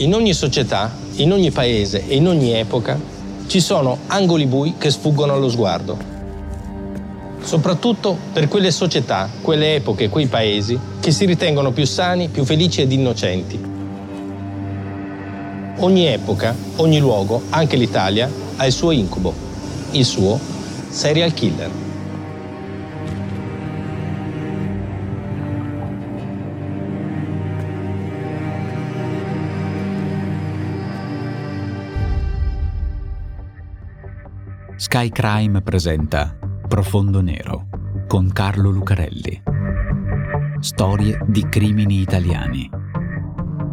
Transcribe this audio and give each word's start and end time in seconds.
In 0.00 0.14
ogni 0.14 0.32
società, 0.32 0.90
in 1.16 1.30
ogni 1.30 1.50
paese 1.50 2.08
e 2.08 2.16
in 2.16 2.26
ogni 2.26 2.54
epoca 2.54 2.98
ci 3.46 3.60
sono 3.60 3.98
angoli 4.06 4.46
bui 4.46 4.76
che 4.78 4.90
sfuggono 4.90 5.34
allo 5.34 5.50
sguardo. 5.50 5.98
Soprattutto 7.42 8.16
per 8.32 8.48
quelle 8.48 8.70
società, 8.70 9.28
quelle 9.42 9.74
epoche, 9.74 10.08
quei 10.08 10.26
paesi 10.26 10.78
che 11.00 11.10
si 11.10 11.26
ritengono 11.26 11.72
più 11.72 11.84
sani, 11.84 12.28
più 12.28 12.46
felici 12.46 12.80
ed 12.80 12.92
innocenti. 12.92 13.60
Ogni 15.80 16.06
epoca, 16.06 16.56
ogni 16.76 16.98
luogo, 16.98 17.42
anche 17.50 17.76
l'Italia, 17.76 18.30
ha 18.56 18.64
il 18.64 18.72
suo 18.72 18.92
incubo, 18.92 19.34
il 19.90 20.04
suo 20.06 20.40
serial 20.88 21.34
killer. 21.34 21.89
Sky 34.80 35.10
Crime 35.10 35.60
presenta 35.60 36.34
Profondo 36.66 37.20
Nero 37.20 37.66
con 38.06 38.32
Carlo 38.32 38.70
Lucarelli. 38.70 39.42
Storie 40.60 41.22
di 41.26 41.46
crimini 41.50 42.00
italiani. 42.00 42.66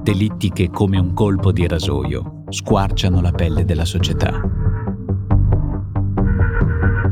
Delitti 0.04 0.52
che 0.52 0.70
come 0.70 1.00
un 1.00 1.14
colpo 1.14 1.54
di 1.54 1.66
rasoio 1.66 2.44
squarciano 2.50 3.22
la 3.22 3.32
pelle 3.32 3.64
della 3.64 3.86
società. 3.86 4.32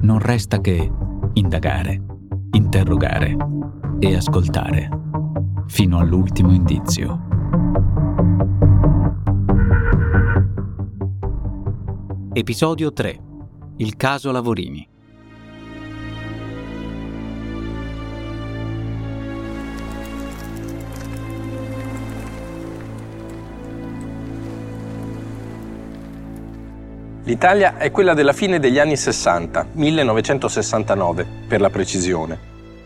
Non 0.02 0.20
resta 0.20 0.60
che 0.60 0.92
indagare, 1.32 2.04
interrogare 2.52 3.38
e 4.00 4.14
ascoltare 4.14 4.90
fino 5.68 6.00
all'ultimo 6.00 6.52
indizio. 6.52 7.22
Episodio 12.34 12.92
3 12.92 13.25
il 13.78 13.98
caso 13.98 14.32
Lavorini. 14.32 14.88
L'Italia 27.26 27.78
è 27.78 27.92
quella 27.92 28.14
della 28.14 28.34
fine 28.34 28.60
degli 28.60 28.80
anni 28.80 28.96
60, 28.96 29.70
1969 29.74 31.28
per 31.48 31.60
la 31.60 31.70
precisione. 31.70 32.40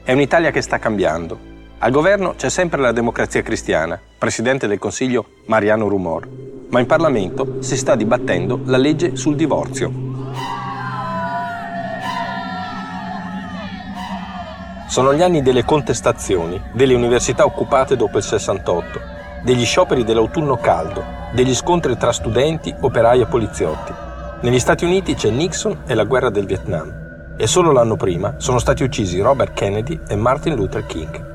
È 0.03 0.13
un'Italia 0.13 0.49
che 0.49 0.61
sta 0.61 0.79
cambiando. 0.79 1.37
Al 1.79 1.91
governo 1.91 2.33
c'è 2.35 2.49
sempre 2.49 2.81
la 2.81 2.91
democrazia 2.91 3.43
cristiana, 3.43 3.99
presidente 4.17 4.65
del 4.65 4.79
Consiglio 4.79 5.25
Mariano 5.45 5.87
Rumor, 5.87 6.27
ma 6.69 6.79
in 6.79 6.85
Parlamento 6.87 7.61
si 7.61 7.77
sta 7.77 7.95
dibattendo 7.95 8.61
la 8.65 8.77
legge 8.77 9.15
sul 9.15 9.35
divorzio, 9.35 10.08
Sono 14.89 15.13
gli 15.13 15.21
anni 15.21 15.43
delle 15.43 15.65
contestazioni, 15.65 16.59
delle 16.73 16.95
università 16.95 17.45
occupate 17.45 17.95
dopo 17.95 18.17
il 18.17 18.23
68, 18.23 18.99
degli 19.43 19.63
scioperi 19.63 20.03
dell'autunno 20.03 20.57
caldo, 20.57 21.03
degli 21.31 21.53
scontri 21.53 21.95
tra 21.95 22.11
studenti, 22.11 22.73
operai 22.79 23.21
e 23.21 23.27
poliziotti. 23.27 23.93
Negli 24.41 24.57
Stati 24.57 24.85
Uniti 24.85 25.13
c'è 25.13 25.29
Nixon 25.29 25.83
e 25.85 25.93
la 25.93 26.05
guerra 26.05 26.31
del 26.31 26.47
Vietnam. 26.47 27.35
E 27.37 27.45
solo 27.45 27.71
l'anno 27.71 27.97
prima 27.97 28.33
sono 28.37 28.57
stati 28.57 28.81
uccisi 28.81 29.19
Robert 29.19 29.53
Kennedy 29.53 29.99
e 30.07 30.15
Martin 30.15 30.55
Luther 30.55 30.83
King. 30.87 31.27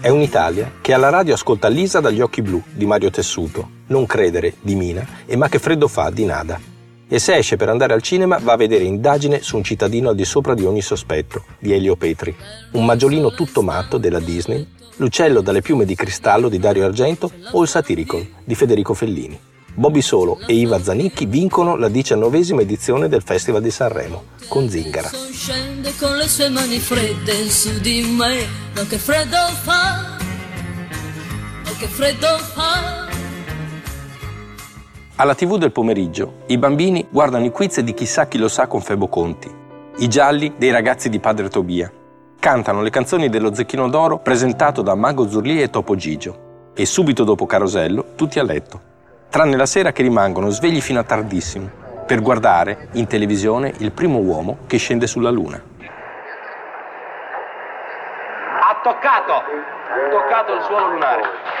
È 0.00 0.08
un'Italia 0.08 0.74
che 0.80 0.94
alla 0.94 1.10
radio 1.10 1.34
ascolta 1.34 1.66
Lisa 1.66 1.98
dagli 1.98 2.20
occhi 2.20 2.40
blu 2.40 2.62
di 2.70 2.86
Mario 2.86 3.10
Tessuto, 3.10 3.68
Non 3.88 4.06
credere 4.06 4.54
di 4.60 4.76
Mina 4.76 5.04
e 5.26 5.34
Ma 5.34 5.48
che 5.48 5.58
freddo 5.58 5.88
fa 5.88 6.08
di 6.10 6.24
Nada 6.24 6.69
e 7.10 7.18
se 7.18 7.34
esce 7.34 7.56
per 7.56 7.68
andare 7.68 7.92
al 7.92 8.00
cinema 8.00 8.38
va 8.40 8.52
a 8.52 8.56
vedere 8.56 8.84
Indagine 8.84 9.42
su 9.42 9.56
un 9.56 9.64
cittadino 9.64 10.08
al 10.08 10.14
di 10.14 10.24
sopra 10.24 10.54
di 10.54 10.64
ogni 10.64 10.80
sospetto, 10.80 11.44
di 11.58 11.74
Elio 11.74 11.96
Petri, 11.96 12.34
un 12.72 12.84
maggiolino 12.86 13.34
tutto 13.34 13.60
matto 13.60 13.98
della 13.98 14.20
Disney, 14.20 14.66
L'uccello 15.00 15.40
dalle 15.40 15.62
piume 15.62 15.86
di 15.86 15.94
cristallo 15.94 16.50
di 16.50 16.58
Dario 16.58 16.84
Argento 16.84 17.32
o 17.52 17.62
Il 17.62 17.68
Satiricon 17.68 18.34
di 18.44 18.54
Federico 18.54 18.92
Fellini. 18.92 19.38
Bobby 19.72 20.02
Solo 20.02 20.38
e 20.46 20.52
Iva 20.52 20.82
Zanicchi 20.82 21.24
vincono 21.24 21.76
la 21.76 21.88
diciannovesima 21.88 22.60
edizione 22.60 23.08
del 23.08 23.22
Festival 23.22 23.62
di 23.62 23.70
Sanremo 23.70 24.24
con 24.48 24.68
Zingara. 24.68 25.10
Scende 25.32 25.94
con 25.98 26.16
le 26.18 26.28
sue 26.28 26.50
mani 26.50 26.78
fredde 26.78 27.48
su 27.48 27.80
di 27.80 28.02
me, 28.02 28.46
ma 28.74 28.84
che 28.84 28.98
freddo 28.98 29.38
fa, 29.62 30.18
ma 31.64 31.70
che 31.78 31.86
freddo 31.86 32.36
fa. 32.52 33.09
Alla 35.20 35.34
TV 35.34 35.58
del 35.58 35.70
pomeriggio 35.70 36.44
i 36.46 36.56
bambini 36.56 37.06
guardano 37.10 37.44
i 37.44 37.50
quiz 37.50 37.80
di 37.80 37.92
chissà 37.92 38.26
chi 38.26 38.38
lo 38.38 38.48
sa 38.48 38.66
con 38.66 38.80
Febo 38.80 39.06
Conti, 39.06 39.54
i 39.98 40.08
gialli 40.08 40.54
dei 40.56 40.70
ragazzi 40.70 41.10
di 41.10 41.18
Padre 41.18 41.50
Tobia. 41.50 41.92
Cantano 42.40 42.80
le 42.80 42.88
canzoni 42.88 43.28
dello 43.28 43.52
Zecchino 43.52 43.90
d'Oro 43.90 44.16
presentato 44.20 44.80
da 44.80 44.94
Mago 44.94 45.28
Zurli 45.28 45.60
e 45.60 45.68
Topo 45.68 45.94
Gigio. 45.94 46.70
E 46.74 46.86
subito 46.86 47.24
dopo 47.24 47.44
Carosello 47.44 48.14
tutti 48.16 48.38
a 48.38 48.42
letto. 48.42 48.80
Tranne 49.28 49.56
la 49.56 49.66
sera 49.66 49.92
che 49.92 50.00
rimangono 50.00 50.48
svegli 50.48 50.80
fino 50.80 51.00
a 51.00 51.04
tardissimo 51.04 51.68
per 52.06 52.22
guardare 52.22 52.88
in 52.92 53.06
televisione 53.06 53.74
il 53.76 53.92
primo 53.92 54.20
uomo 54.20 54.60
che 54.66 54.78
scende 54.78 55.06
sulla 55.06 55.28
Luna. 55.28 55.62
Ha 58.62 58.80
toccato! 58.82 59.32
Ha 59.34 60.08
toccato 60.10 60.54
il 60.54 60.62
suolo 60.62 60.92
lunare. 60.92 61.59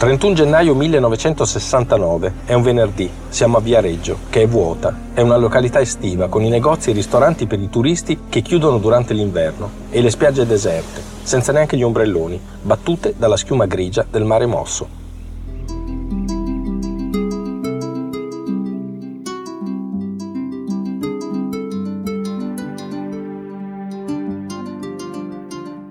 31 0.00 0.32
gennaio 0.32 0.74
1969, 0.74 2.32
è 2.46 2.54
un 2.54 2.62
venerdì, 2.62 3.10
siamo 3.28 3.58
a 3.58 3.60
Viareggio, 3.60 4.20
che 4.30 4.40
è 4.40 4.48
vuota, 4.48 4.98
è 5.12 5.20
una 5.20 5.36
località 5.36 5.78
estiva 5.78 6.28
con 6.28 6.42
i 6.42 6.48
negozi 6.48 6.88
e 6.88 6.92
i 6.92 6.94
ristoranti 6.94 7.46
per 7.46 7.60
i 7.60 7.68
turisti 7.68 8.20
che 8.30 8.40
chiudono 8.40 8.78
durante 8.78 9.12
l'inverno 9.12 9.70
e 9.90 10.00
le 10.00 10.08
spiagge 10.08 10.46
deserte, 10.46 11.02
senza 11.22 11.52
neanche 11.52 11.76
gli 11.76 11.82
ombrelloni, 11.82 12.40
battute 12.62 13.12
dalla 13.14 13.36
schiuma 13.36 13.66
grigia 13.66 14.06
del 14.10 14.24
mare 14.24 14.46
mosso. 14.46 14.88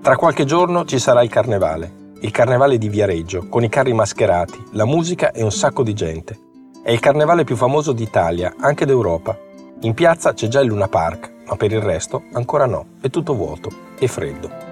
Tra 0.02 0.16
qualche 0.16 0.44
giorno 0.44 0.84
ci 0.84 0.98
sarà 0.98 1.22
il 1.22 1.30
carnevale 1.30 1.99
il 2.22 2.30
carnevale 2.30 2.76
di 2.76 2.88
Viareggio, 2.88 3.48
con 3.48 3.64
i 3.64 3.68
carri 3.68 3.94
mascherati, 3.94 4.62
la 4.72 4.84
musica 4.84 5.32
e 5.32 5.42
un 5.42 5.50
sacco 5.50 5.82
di 5.82 5.94
gente. 5.94 6.38
È 6.82 6.90
il 6.90 7.00
carnevale 7.00 7.44
più 7.44 7.56
famoso 7.56 7.92
d'Italia, 7.92 8.54
anche 8.58 8.84
d'Europa. 8.84 9.38
In 9.80 9.94
piazza 9.94 10.34
c'è 10.34 10.46
già 10.48 10.60
il 10.60 10.68
Luna 10.68 10.88
Park, 10.88 11.32
ma 11.46 11.56
per 11.56 11.72
il 11.72 11.80
resto 11.80 12.24
ancora 12.32 12.66
no, 12.66 12.86
è 13.00 13.08
tutto 13.08 13.34
vuoto 13.34 13.70
e 13.98 14.06
freddo. 14.06 14.68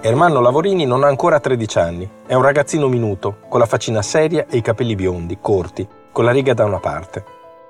Ermanno 0.00 0.40
Lavorini 0.40 0.84
non 0.84 1.02
ha 1.04 1.08
ancora 1.08 1.40
13 1.40 1.78
anni, 1.78 2.10
è 2.26 2.34
un 2.34 2.42
ragazzino 2.42 2.88
minuto, 2.88 3.38
con 3.48 3.58
la 3.58 3.66
faccina 3.66 4.02
seria 4.02 4.46
e 4.48 4.56
i 4.56 4.62
capelli 4.62 4.94
biondi, 4.94 5.38
corti, 5.40 5.86
con 6.12 6.24
la 6.24 6.32
riga 6.32 6.54
da 6.54 6.64
una 6.64 6.80
parte. 6.80 7.24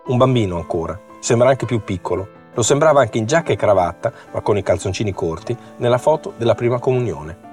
Un 0.06 0.16
bambino 0.19 0.56
ancora, 0.56 0.99
sembra 1.20 1.49
anche 1.49 1.66
più 1.66 1.82
piccolo, 1.82 2.40
lo 2.54 2.62
sembrava 2.62 3.00
anche 3.00 3.19
in 3.19 3.26
giacca 3.26 3.52
e 3.52 3.56
cravatta, 3.56 4.12
ma 4.32 4.40
con 4.40 4.56
i 4.56 4.62
calzoncini 4.62 5.12
corti, 5.12 5.56
nella 5.76 5.99
foto 5.99 6.34
della 6.37 6.54
prima 6.54 6.78
comunione. 6.78 7.50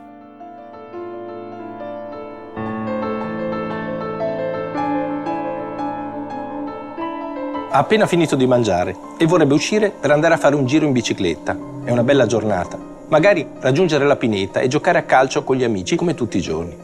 Ha 7.72 7.78
appena 7.78 8.08
finito 8.08 8.36
di 8.36 8.48
mangiare 8.48 8.96
e 9.18 9.28
vorrebbe 9.28 9.54
uscire 9.54 9.92
per 9.92 10.10
andare 10.10 10.34
a 10.34 10.38
fare 10.38 10.56
un 10.56 10.66
giro 10.66 10.86
in 10.86 10.92
bicicletta. 10.92 11.56
È 11.84 11.92
una 11.92 12.04
bella 12.04 12.26
giornata. 12.26 12.78
Magari 13.10 13.48
raggiungere 13.60 14.06
la 14.06 14.16
pineta 14.16 14.60
e 14.60 14.68
giocare 14.68 14.98
a 14.98 15.04
calcio 15.04 15.44
con 15.44 15.56
gli 15.56 15.64
amici 15.64 15.96
come 15.96 16.16
tutti 16.16 16.38
i 16.38 16.42
giorni. 16.42 16.76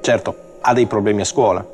Certo, 0.00 0.34
ha 0.60 0.72
dei 0.72 0.86
problemi 0.86 1.22
a 1.22 1.24
scuola. 1.24 1.66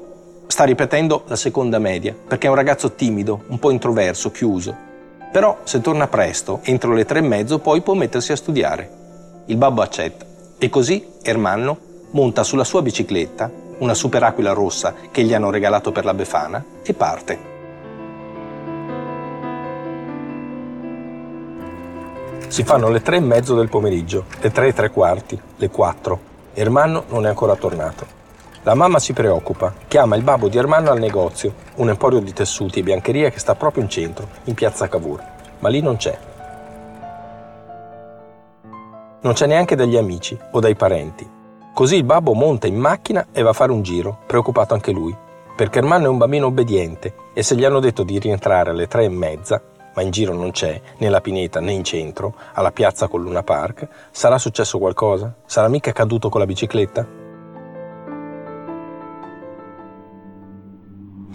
Sta 0.46 0.64
ripetendo 0.64 1.24
la 1.26 1.36
seconda 1.36 1.78
media 1.78 2.14
perché 2.26 2.46
è 2.46 2.50
un 2.50 2.56
ragazzo 2.56 2.92
timido, 2.92 3.42
un 3.48 3.58
po' 3.58 3.70
introverso, 3.70 4.30
chiuso. 4.30 4.92
Però 5.34 5.58
se 5.64 5.80
torna 5.80 6.06
presto, 6.06 6.60
entro 6.62 6.92
le 6.92 7.04
tre 7.04 7.18
e 7.18 7.22
mezzo, 7.22 7.58
poi 7.58 7.80
può 7.80 7.94
mettersi 7.94 8.30
a 8.30 8.36
studiare. 8.36 8.88
Il 9.46 9.56
babbo 9.56 9.82
accetta. 9.82 10.24
E 10.56 10.68
così 10.68 11.08
Ermanno 11.22 11.76
monta 12.10 12.44
sulla 12.44 12.62
sua 12.62 12.82
bicicletta, 12.82 13.50
una 13.78 13.94
superaquila 13.94 14.52
rossa 14.52 14.94
che 15.10 15.24
gli 15.24 15.34
hanno 15.34 15.50
regalato 15.50 15.90
per 15.90 16.04
la 16.04 16.14
Befana, 16.14 16.64
e 16.84 16.94
parte. 16.94 17.38
Si 22.46 22.62
fanno 22.62 22.88
le 22.88 23.02
tre 23.02 23.16
e 23.16 23.20
mezzo 23.20 23.56
del 23.56 23.68
pomeriggio, 23.68 24.26
le 24.38 24.52
tre 24.52 24.68
e 24.68 24.72
tre 24.72 24.92
quarti, 24.92 25.36
le 25.56 25.68
quattro. 25.68 26.20
Ermanno 26.54 27.06
non 27.08 27.26
è 27.26 27.28
ancora 27.28 27.56
tornato. 27.56 28.23
La 28.64 28.72
mamma 28.72 28.98
si 28.98 29.12
preoccupa, 29.12 29.74
chiama 29.88 30.16
il 30.16 30.22
babbo 30.22 30.48
di 30.48 30.56
Ermanno 30.56 30.90
al 30.90 30.98
negozio, 30.98 31.52
un 31.74 31.90
emporio 31.90 32.20
di 32.20 32.32
tessuti 32.32 32.78
e 32.78 32.82
biancheria 32.82 33.28
che 33.28 33.38
sta 33.38 33.54
proprio 33.54 33.82
in 33.82 33.90
centro, 33.90 34.26
in 34.44 34.54
piazza 34.54 34.88
Cavour. 34.88 35.22
Ma 35.58 35.68
lì 35.68 35.82
non 35.82 35.96
c'è. 35.96 36.18
Non 39.20 39.34
c'è 39.34 39.46
neanche 39.46 39.76
dagli 39.76 39.98
amici 39.98 40.38
o 40.52 40.60
dai 40.60 40.74
parenti. 40.76 41.30
Così 41.74 41.96
il 41.96 42.04
babbo 42.04 42.32
monta 42.32 42.66
in 42.66 42.76
macchina 42.76 43.26
e 43.32 43.42
va 43.42 43.50
a 43.50 43.52
fare 43.52 43.70
un 43.70 43.82
giro, 43.82 44.20
preoccupato 44.26 44.72
anche 44.72 44.92
lui, 44.92 45.14
perché 45.54 45.80
Ermanno 45.80 46.06
è 46.06 46.08
un 46.08 46.16
bambino 46.16 46.46
obbediente 46.46 47.14
e 47.34 47.42
se 47.42 47.56
gli 47.56 47.66
hanno 47.66 47.80
detto 47.80 48.02
di 48.02 48.18
rientrare 48.18 48.70
alle 48.70 48.88
tre 48.88 49.04
e 49.04 49.10
mezza, 49.10 49.60
ma 49.94 50.00
in 50.00 50.10
giro 50.10 50.32
non 50.32 50.52
c'è, 50.52 50.80
né 50.96 51.10
la 51.10 51.20
pineta 51.20 51.60
né 51.60 51.72
in 51.72 51.84
centro, 51.84 52.34
alla 52.54 52.72
piazza 52.72 53.08
con 53.08 53.20
Luna 53.20 53.42
Park, 53.42 53.88
sarà 54.10 54.38
successo 54.38 54.78
qualcosa? 54.78 55.34
Sarà 55.44 55.68
mica 55.68 55.92
caduto 55.92 56.30
con 56.30 56.40
la 56.40 56.46
bicicletta? 56.46 57.23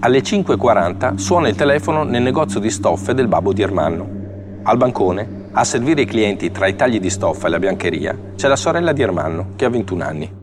Alle 0.02 0.20
5.40 0.20 1.16
suona 1.16 1.50
il 1.50 1.58
telefono 1.58 2.04
nel 2.04 2.22
negozio 2.22 2.62
di 2.62 2.70
stoffe 2.70 3.14
del 3.14 3.28
babbo 3.28 3.52
di 3.52 3.62
Ermanno. 3.62 4.08
Al 4.64 4.78
bancone 4.78 5.48
a 5.52 5.66
servire 5.66 6.04
i 6.04 6.06
clienti 6.06 6.52
tra 6.52 6.68
i 6.68 6.76
tagli 6.78 7.02
di 7.02 7.10
stoffa 7.10 7.48
e 7.48 7.50
la 7.50 7.60
biancheria 7.60 8.18
c'è 8.38 8.48
la 8.48 8.56
sorella 8.56 8.94
di 8.94 9.02
Ermanno, 9.02 9.56
che 9.58 9.66
ha 9.66 9.70
21 9.70 10.04
anni. 10.06 10.38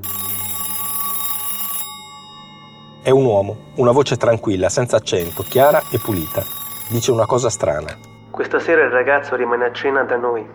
È 3.03 3.08
un 3.08 3.25
uomo, 3.25 3.56
una 3.76 3.93
voce 3.93 4.19
tranquilla, 4.19 4.69
senza 4.69 4.97
accento, 4.97 5.43
chiara 5.49 5.81
e 5.91 5.99
pulita. 6.05 6.43
Dice 6.91 7.11
una 7.11 7.25
cosa 7.25 7.49
strana. 7.49 7.97
Questa 8.31 8.59
sera 8.59 8.85
il 8.85 8.91
ragazzo 8.91 9.37
rimane 9.37 9.64
a 9.64 9.73
cena 9.73 10.02
da 10.02 10.17
noi. 10.17 10.47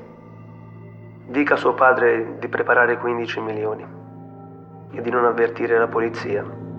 Dica 1.26 1.56
a 1.56 1.58
suo 1.58 1.74
padre 1.74 2.36
di 2.40 2.48
preparare 2.48 3.00
15 3.00 3.40
milioni 3.40 3.84
e 4.92 5.02
di 5.02 5.10
non 5.10 5.26
avvertire 5.26 5.80
la 5.80 5.88
polizia. 5.88 6.70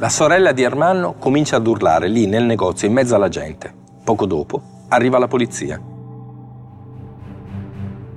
La 0.00 0.08
sorella 0.08 0.52
di 0.52 0.62
Ermanno 0.62 1.14
comincia 1.18 1.56
ad 1.56 1.66
urlare 1.66 2.06
lì 2.06 2.26
nel 2.28 2.44
negozio 2.44 2.86
in 2.86 2.94
mezzo 2.94 3.16
alla 3.16 3.28
gente. 3.28 3.74
Poco 4.04 4.26
dopo 4.26 4.62
arriva 4.90 5.18
la 5.18 5.26
polizia. 5.26 5.80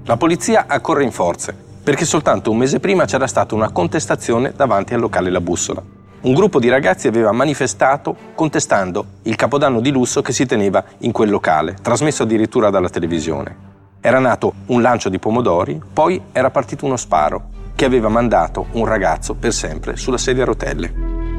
La 0.03 0.15
polizia 0.15 0.65
accorre 0.67 1.03
in 1.03 1.11
forze 1.11 1.55
perché 1.83 2.05
soltanto 2.05 2.51
un 2.51 2.57
mese 2.57 2.79
prima 2.79 3.05
c'era 3.05 3.25
stata 3.25 3.55
una 3.55 3.71
contestazione 3.71 4.53
davanti 4.55 4.93
al 4.93 4.99
locale 4.99 5.31
La 5.31 5.41
Bussola. 5.41 5.81
Un 6.21 6.33
gruppo 6.35 6.59
di 6.59 6.69
ragazzi 6.69 7.07
aveva 7.07 7.31
manifestato 7.31 8.15
contestando 8.35 9.05
il 9.23 9.35
capodanno 9.35 9.79
di 9.79 9.89
lusso 9.89 10.21
che 10.21 10.33
si 10.33 10.45
teneva 10.45 10.83
in 10.99 11.11
quel 11.11 11.31
locale, 11.31 11.77
trasmesso 11.81 12.21
addirittura 12.21 12.69
dalla 12.69 12.89
televisione. 12.89 13.69
Era 13.99 14.19
nato 14.19 14.53
un 14.67 14.83
lancio 14.83 15.09
di 15.09 15.17
pomodori, 15.17 15.81
poi 15.91 16.21
era 16.31 16.51
partito 16.51 16.85
uno 16.85 16.95
sparo 16.95 17.49
che 17.73 17.85
aveva 17.85 18.07
mandato 18.07 18.67
un 18.73 18.85
ragazzo 18.85 19.33
per 19.33 19.51
sempre 19.51 19.95
sulla 19.95 20.19
sedia 20.19 20.43
a 20.43 20.45
rotelle. 20.45 21.30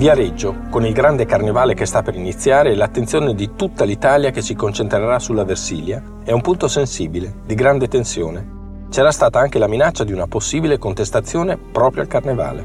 Viareggio, 0.00 0.56
con 0.70 0.86
il 0.86 0.94
grande 0.94 1.26
carnevale 1.26 1.74
che 1.74 1.84
sta 1.84 2.00
per 2.00 2.14
iniziare 2.14 2.70
e 2.70 2.74
l'attenzione 2.74 3.34
di 3.34 3.50
tutta 3.54 3.84
l'Italia 3.84 4.30
che 4.30 4.40
si 4.40 4.54
concentrerà 4.54 5.18
sulla 5.18 5.44
Versilia, 5.44 6.02
è 6.24 6.32
un 6.32 6.40
punto 6.40 6.68
sensibile, 6.68 7.30
di 7.44 7.54
grande 7.54 7.86
tensione. 7.86 8.86
C'era 8.88 9.12
stata 9.12 9.40
anche 9.40 9.58
la 9.58 9.68
minaccia 9.68 10.04
di 10.04 10.14
una 10.14 10.26
possibile 10.26 10.78
contestazione 10.78 11.58
proprio 11.58 12.00
al 12.00 12.08
carnevale. 12.08 12.64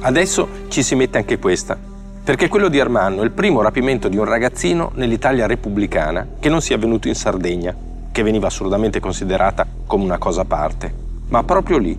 Adesso 0.00 0.48
ci 0.68 0.82
si 0.82 0.94
mette 0.94 1.16
anche 1.16 1.38
questa, 1.38 1.74
perché 2.22 2.48
quello 2.48 2.68
di 2.68 2.78
Armanno 2.78 3.22
è 3.22 3.24
il 3.24 3.30
primo 3.30 3.62
rapimento 3.62 4.08
di 4.08 4.18
un 4.18 4.26
ragazzino 4.26 4.90
nell'Italia 4.96 5.46
repubblicana 5.46 6.32
che 6.38 6.50
non 6.50 6.60
sia 6.60 6.76
avvenuto 6.76 7.08
in 7.08 7.14
Sardegna, 7.14 7.74
che 8.12 8.22
veniva 8.22 8.48
assolutamente 8.48 9.00
considerata 9.00 9.66
come 9.86 10.04
una 10.04 10.18
cosa 10.18 10.42
a 10.42 10.44
parte, 10.44 10.92
ma 11.28 11.42
proprio 11.44 11.78
lì, 11.78 11.98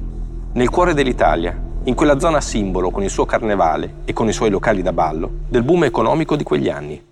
nel 0.51 0.69
cuore 0.69 0.93
dell'Italia, 0.93 1.62
in 1.85 1.95
quella 1.95 2.19
zona 2.19 2.41
simbolo 2.41 2.91
con 2.91 3.03
il 3.03 3.09
suo 3.09 3.25
carnevale 3.25 4.01
e 4.05 4.13
con 4.13 4.27
i 4.27 4.33
suoi 4.33 4.49
locali 4.49 4.81
da 4.81 4.93
ballo 4.93 5.29
del 5.47 5.63
boom 5.63 5.83
economico 5.83 6.35
di 6.35 6.43
quegli 6.43 6.69
anni. 6.69 7.11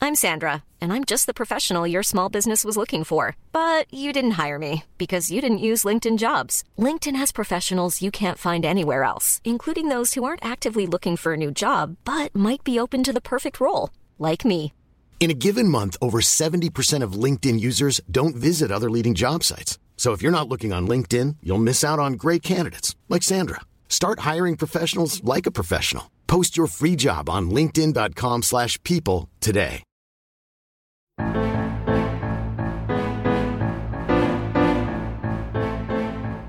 I'm 0.00 0.14
Sandra, 0.14 0.62
and 0.82 0.92
I'm 0.92 1.04
just 1.04 1.24
the 1.24 1.32
professional 1.32 1.86
your 1.86 2.02
small 2.02 2.28
business 2.28 2.62
was 2.62 2.76
looking 2.76 3.04
for. 3.04 3.36
But 3.52 3.86
you 3.90 4.12
didn't 4.12 4.32
hire 4.32 4.58
me 4.58 4.82
because 4.98 5.30
you 5.30 5.40
didn't 5.40 5.64
use 5.64 5.82
LinkedIn 5.84 6.18
jobs. 6.18 6.62
LinkedIn 6.76 7.16
has 7.16 7.32
professionals 7.32 8.02
you 8.02 8.10
can't 8.10 8.36
find 8.36 8.66
anywhere 8.66 9.02
else, 9.02 9.40
including 9.44 9.88
those 9.88 10.12
who 10.12 10.24
aren't 10.24 10.44
actively 10.44 10.86
looking 10.86 11.16
for 11.16 11.32
a 11.32 11.38
new 11.38 11.50
job 11.50 11.96
but 12.04 12.34
might 12.34 12.62
be 12.64 12.78
open 12.78 13.02
to 13.02 13.14
the 13.14 13.20
perfect 13.20 13.60
role, 13.60 13.88
like 14.18 14.44
me. 14.44 14.74
In 15.20 15.30
a 15.30 15.40
given 15.46 15.68
month, 15.68 15.96
over 16.02 16.20
70% 16.20 17.02
of 17.02 17.12
LinkedIn 17.14 17.58
users 17.58 18.00
don't 18.10 18.36
visit 18.36 18.70
other 18.70 18.90
leading 18.90 19.14
job 19.14 19.42
sites. 19.42 19.78
So 19.96 20.12
if 20.12 20.20
you're 20.20 20.30
not 20.30 20.48
looking 20.48 20.74
on 20.74 20.86
LinkedIn, 20.86 21.36
you'll 21.40 21.62
miss 21.62 21.82
out 21.82 21.98
on 21.98 22.16
great 22.16 22.42
candidates 22.42 22.94
like 23.08 23.22
Sandra. 23.22 23.60
Start 23.88 24.20
hiring 24.30 24.56
professionals 24.56 25.22
like 25.24 25.46
a 25.46 25.52
professional. 25.52 26.10
Post 26.26 26.58
your 26.58 26.68
free 26.68 26.96
job 26.96 27.30
on 27.30 27.48
linkedin.com/people 27.48 29.28
today. 29.38 29.82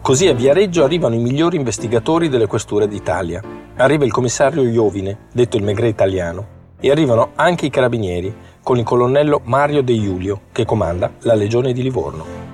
Così 0.05 0.27
a 0.27 0.35
Viareggio 0.35 0.83
arrivano 0.83 1.15
i 1.15 1.17
migliori 1.17 1.57
investigatori 1.57 2.29
delle 2.29 2.45
questure 2.45 2.87
d'Italia. 2.87 3.41
Arriva 3.77 4.05
il 4.05 4.11
commissario 4.11 4.61
Iovine, 4.61 5.29
detto 5.33 5.57
il 5.57 5.63
Megre 5.63 5.87
italiano, 5.87 6.73
e 6.79 6.91
arrivano 6.91 7.31
anche 7.33 7.65
i 7.65 7.71
carabinieri, 7.71 8.31
con 8.61 8.77
il 8.77 8.83
colonnello 8.83 9.41
Mario 9.45 9.81
De 9.81 9.99
Giulio, 9.99 10.41
che 10.51 10.63
comanda 10.63 11.11
la 11.21 11.33
Legione 11.33 11.73
di 11.73 11.81
Livorno. 11.81 12.44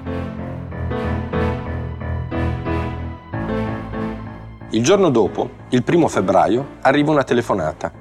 Il 4.73 4.85
giorno 4.85 5.09
dopo, 5.09 5.49
il 5.71 5.83
primo 5.83 6.07
febbraio, 6.07 6.77
arriva 6.83 7.11
una 7.11 7.25
telefonata. 7.25 7.91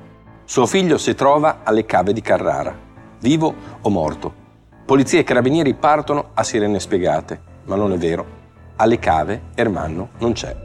Suo 0.44 0.66
figlio 0.66 0.98
si 0.98 1.16
trova 1.16 1.62
alle 1.64 1.84
cave 1.84 2.12
di 2.12 2.20
Carrara, 2.20 2.72
vivo 3.18 3.52
o 3.80 3.90
morto. 3.90 4.32
Polizia 4.86 5.18
e 5.18 5.24
carabinieri 5.24 5.74
partono 5.74 6.30
a 6.32 6.44
sirene 6.44 6.78
spiegate, 6.78 7.40
ma 7.64 7.74
non 7.74 7.92
è 7.92 7.96
vero. 7.96 8.24
Alle 8.76 9.00
cave 9.00 9.46
Ermanno 9.56 10.10
non 10.18 10.32
c'è. 10.32 10.56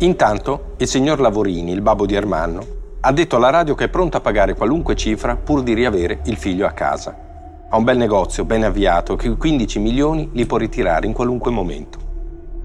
Intanto 0.00 0.74
il 0.76 0.86
signor 0.86 1.20
Lavorini, 1.20 1.72
il 1.72 1.80
babbo 1.80 2.04
di 2.04 2.14
Ermanno, 2.14 2.66
ha 3.00 3.12
detto 3.12 3.36
alla 3.36 3.48
radio 3.48 3.74
che 3.74 3.84
è 3.84 3.88
pronto 3.88 4.18
a 4.18 4.20
pagare 4.20 4.54
qualunque 4.54 4.94
cifra 4.94 5.36
pur 5.36 5.62
di 5.62 5.72
riavere 5.72 6.20
il 6.24 6.36
figlio 6.36 6.66
a 6.66 6.72
casa. 6.72 7.23
Ha 7.74 7.76
un 7.76 7.82
bel 7.82 7.96
negozio, 7.96 8.44
ben 8.44 8.62
avviato, 8.62 9.16
che 9.16 9.36
15 9.36 9.80
milioni 9.80 10.30
li 10.32 10.46
può 10.46 10.58
ritirare 10.58 11.08
in 11.08 11.12
qualunque 11.12 11.50
momento. 11.50 11.98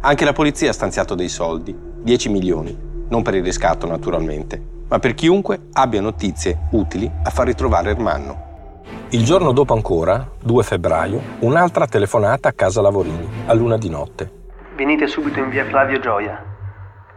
Anche 0.02 0.24
la 0.24 0.34
polizia 0.34 0.70
ha 0.70 0.74
stanziato 0.74 1.16
dei 1.16 1.30
soldi, 1.30 1.76
10 1.76 2.30
milioni, 2.30 2.78
non 3.08 3.24
per 3.24 3.34
il 3.34 3.44
riscatto 3.44 3.88
naturalmente, 3.88 4.62
ma 4.88 5.00
per 5.00 5.16
chiunque 5.16 5.62
abbia 5.74 6.00
notizie 6.00 6.68
utili 6.74 7.12
a 7.24 7.32
far 7.32 7.48
ritrovare 7.48 7.90
Ermanno. 7.90 8.84
Il 9.10 9.26
giorno 9.26 9.52
dopo 9.52 9.74
ancora, 9.74 10.30
2 10.44 10.62
febbraio, 10.62 11.20
un'altra 11.40 11.88
telefonata 11.88 12.50
a 12.50 12.54
casa 12.54 12.80
Lavorini, 12.80 13.28
a 13.48 13.54
luna 13.54 13.78
di 13.78 13.90
notte. 13.90 14.32
Venite 14.76 15.08
subito 15.08 15.40
in 15.40 15.50
via 15.50 15.66
Flavio 15.66 16.00
Gioia. 16.00 16.40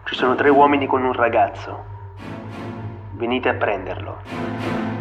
Ci 0.04 0.14
sono 0.14 0.34
tre 0.34 0.48
uomini 0.48 0.86
con 0.86 1.04
un 1.04 1.12
ragazzo. 1.12 1.84
Venite 3.18 3.50
a 3.50 3.54
prenderlo. 3.54 4.91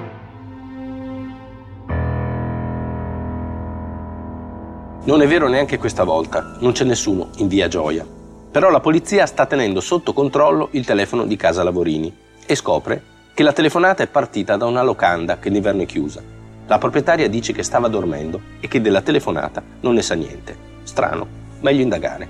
Non 5.03 5.23
è 5.23 5.27
vero 5.27 5.47
neanche 5.47 5.79
questa 5.79 6.03
volta, 6.03 6.57
non 6.59 6.73
c'è 6.73 6.83
nessuno 6.83 7.29
in 7.37 7.47
via 7.47 7.67
Gioia. 7.67 8.05
Però 8.51 8.69
la 8.69 8.79
polizia 8.79 9.25
sta 9.25 9.47
tenendo 9.47 9.81
sotto 9.81 10.13
controllo 10.13 10.67
il 10.73 10.85
telefono 10.85 11.25
di 11.25 11.35
casa 11.35 11.63
Lavorini 11.63 12.15
e 12.45 12.53
scopre 12.53 13.01
che 13.33 13.41
la 13.41 13.51
telefonata 13.51 14.03
è 14.03 14.07
partita 14.07 14.57
da 14.57 14.67
una 14.67 14.83
locanda 14.83 15.39
che 15.39 15.49
d'inverno 15.49 15.81
è 15.81 15.85
chiusa. 15.87 16.21
La 16.67 16.77
proprietaria 16.77 17.27
dice 17.27 17.51
che 17.51 17.63
stava 17.63 17.87
dormendo 17.87 18.39
e 18.59 18.67
che 18.67 18.79
della 18.79 19.01
telefonata 19.01 19.63
non 19.79 19.95
ne 19.95 20.03
sa 20.03 20.13
niente. 20.13 20.55
Strano, 20.83 21.25
meglio 21.61 21.81
indagare. 21.81 22.29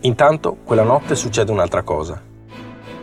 Intanto, 0.00 0.58
quella 0.64 0.82
notte 0.82 1.14
succede 1.14 1.50
un'altra 1.50 1.82
cosa. 1.82 2.20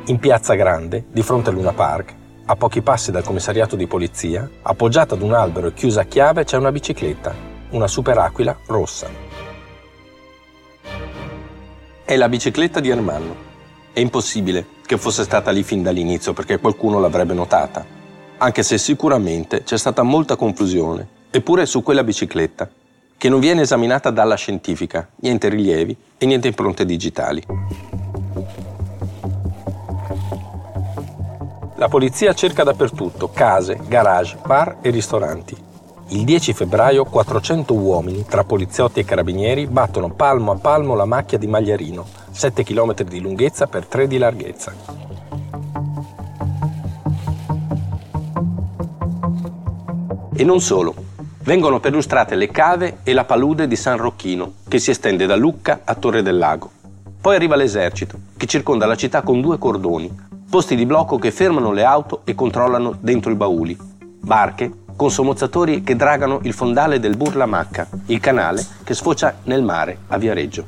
In 0.06 0.20
Piazza 0.20 0.54
Grande, 0.54 1.06
di 1.10 1.24
fronte 1.24 1.50
a 1.50 1.54
Luna 1.54 1.74
Park, 1.74 2.18
a 2.52 2.56
pochi 2.56 2.82
passi 2.82 3.12
dal 3.12 3.24
commissariato 3.24 3.76
di 3.76 3.86
polizia, 3.86 4.50
appoggiata 4.64 5.14
ad 5.14 5.22
un 5.22 5.34
albero 5.34 5.68
e 5.68 5.74
chiusa 5.74 6.02
a 6.02 6.06
chiave, 6.06 6.46
c'è 6.46 6.58
una 6.58 6.72
bicicletta, 6.72 7.32
una 7.70 7.88
super 7.88 8.18
aquila 8.18 8.58
rossa. 8.66 9.08
È 12.04 12.16
la 12.18 12.28
bicicletta 12.28 12.80
di 12.80 12.90
Ermanno. 12.90 13.48
È 13.94 14.00
impossibile 14.00 14.66
che 14.84 14.98
fosse 14.98 15.24
stata 15.26 15.52
lì 15.52 15.62
fin 15.62 15.84
dall'inizio 15.84 16.34
perché 16.34 16.58
qualcuno 16.58 17.00
l'avrebbe 17.00 17.36
notata, 17.36 17.86
anche 18.40 18.64
se 18.64 18.80
sicuramente 18.80 19.62
c'è 19.62 19.78
stata 19.78 20.02
molta 20.02 20.36
confusione, 20.36 21.08
eppure 21.30 21.68
su 21.68 21.84
quella 21.84 22.04
bicicletta 22.04 22.68
che 23.16 23.30
non 23.30 23.40
viene 23.40 23.62
esaminata 23.62 24.10
dalla 24.10 24.36
scientifica, 24.36 25.08
niente 25.18 25.50
rilievi 25.50 25.96
e 26.18 26.26
niente 26.26 26.48
impronte 26.48 26.84
digitali. 26.84 27.44
La 31.80 31.88
polizia 31.88 32.34
cerca 32.34 32.66
dappertutto 32.66 33.30
case, 33.30 33.80
garage, 33.88 34.38
bar 34.46 34.80
e 34.82 34.90
ristoranti. 34.90 35.56
Il 36.10 36.26
10 36.26 36.52
febbraio 36.52 37.06
400 37.06 37.74
uomini, 37.74 38.26
tra 38.26 38.44
poliziotti 38.44 39.00
e 39.00 39.06
carabinieri, 39.06 39.66
battono 39.66 40.10
palmo 40.10 40.52
a 40.52 40.58
palmo 40.58 40.94
la 40.94 41.06
macchia 41.06 41.38
di 41.38 41.48
Magliarino, 41.48 42.06
7 42.32 42.64
km 42.64 43.04
di 43.04 43.22
lunghezza 43.22 43.68
per 43.68 43.86
3 43.86 44.08
di 44.08 44.18
larghezza. 44.18 44.74
E 50.36 50.44
non 50.44 50.60
solo, 50.60 50.94
vengono 51.44 51.80
perlustrate 51.80 52.36
le 52.36 52.50
cave 52.50 52.98
e 53.04 53.14
la 53.14 53.24
palude 53.24 53.68
di 53.70 53.78
San 53.78 53.96
Rocchino, 53.96 54.52
che 54.68 54.80
si 54.80 54.92
estende 54.92 55.26
da 55.26 55.38
Lucca 55.38 55.80
a 55.86 55.96
Torre 55.96 56.24
del 56.24 56.38
Lago. 56.38 56.72
Poi 57.22 57.36
arriva 57.36 57.56
l'esercito, 57.56 58.20
che 58.36 58.48
circonda 58.48 58.86
la 58.86 58.96
città 58.96 59.22
con 59.22 59.40
due 59.40 59.58
cordoni, 59.58 60.28
posti 60.50 60.76
di 60.76 60.88
blocco 60.88 61.20
che 61.20 61.32
fermano 61.32 61.72
le 61.72 61.84
auto 61.84 62.22
e 62.24 62.34
controllano 62.34 62.98
dentro 63.00 63.32
i 63.32 63.36
bauli, 63.36 63.78
barche 64.20 64.72
con 64.96 65.12
sommozzatori 65.12 65.84
che 65.84 65.96
dragano 65.96 66.40
il 66.44 66.54
fondale 66.54 67.00
del 67.00 67.16
Burlamacca, 67.16 67.88
il 68.08 68.20
canale 68.20 68.66
che 68.84 68.96
sfocia 68.96 69.38
nel 69.44 69.64
mare 69.64 70.00
a 70.08 70.18
Viareggio. 70.18 70.66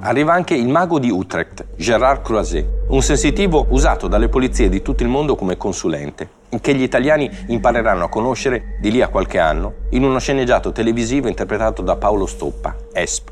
Arriva 0.00 0.34
anche 0.34 0.54
il 0.54 0.68
mago 0.68 0.98
di 0.98 1.10
Utrecht, 1.10 1.64
Gérard 1.76 2.22
Croiset, 2.22 2.66
un 2.88 3.00
sensitivo 3.00 3.66
usato 3.70 4.06
dalle 4.06 4.28
polizie 4.28 4.68
di 4.68 4.82
tutto 4.82 5.02
il 5.02 5.08
mondo 5.08 5.34
come 5.34 5.56
consulente, 5.56 6.33
che 6.60 6.74
gli 6.74 6.82
italiani 6.82 7.30
impareranno 7.46 8.04
a 8.04 8.08
conoscere 8.08 8.76
di 8.80 8.90
lì 8.90 9.02
a 9.02 9.08
qualche 9.08 9.38
anno 9.38 9.74
in 9.90 10.04
uno 10.04 10.18
sceneggiato 10.18 10.72
televisivo 10.72 11.28
interpretato 11.28 11.82
da 11.82 11.96
Paolo 11.96 12.26
Stoppa, 12.26 12.76
Esp. 12.92 13.30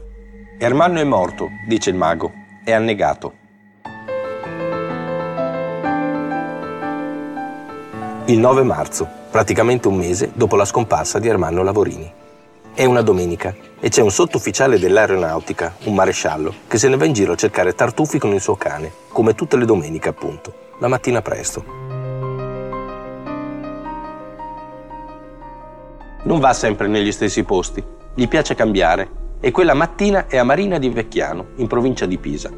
Ermanno 0.59 1.00
è 1.00 1.05
morto, 1.05 1.49
dice 1.67 1.91
il 1.91 1.97
mago, 1.97 2.33
è 2.64 2.73
annegato. 2.73 3.41
Il 8.26 8.38
9 8.38 8.62
marzo, 8.62 9.09
praticamente 9.31 9.88
un 9.88 9.97
mese 9.97 10.31
dopo 10.33 10.55
la 10.55 10.64
scomparsa 10.64 11.19
di 11.19 11.26
Ermanno 11.26 11.62
Lavorini. 11.62 12.21
È 12.75 12.85
una 12.85 13.02
domenica 13.02 13.55
e 13.81 13.88
c'è 13.88 14.00
un 14.00 14.11
sottufficiale 14.11 14.79
dell'aeronautica, 14.79 15.75
un 15.85 15.95
maresciallo, 15.95 16.55
che 16.69 16.79
se 16.79 16.88
ne 16.88 16.97
va 16.97 17.05
in 17.05 17.12
giro 17.12 17.33
a 17.33 17.37
cercare 17.37 17.75
tartufi 17.75 18.19
con 18.19 18.33
il 18.33 18.41
suo 18.41 18.55
cane, 18.55 18.91
come 19.09 19.35
tutte 19.35 19.57
le 19.57 19.67
domeniche 19.67 20.09
appunto, 20.09 20.55
la 20.79 20.88
mattina 20.88 21.21
presto. 21.21 21.91
Non 26.25 26.38
va 26.38 26.52
sempre 26.52 26.87
negli 26.87 27.11
stessi 27.11 27.43
posti, 27.43 27.83
gli 28.14 28.29
piace 28.29 28.55
cambiare 28.55 29.21
e 29.41 29.50
quella 29.50 29.75
mattina 29.75 30.29
è 30.29 30.37
a 30.38 30.45
Marina 30.45 30.79
di 30.79 30.88
Vecchiano, 30.88 31.49
in 31.57 31.67
provincia 31.67 32.07
di 32.07 32.17
Pisa. 32.17 32.49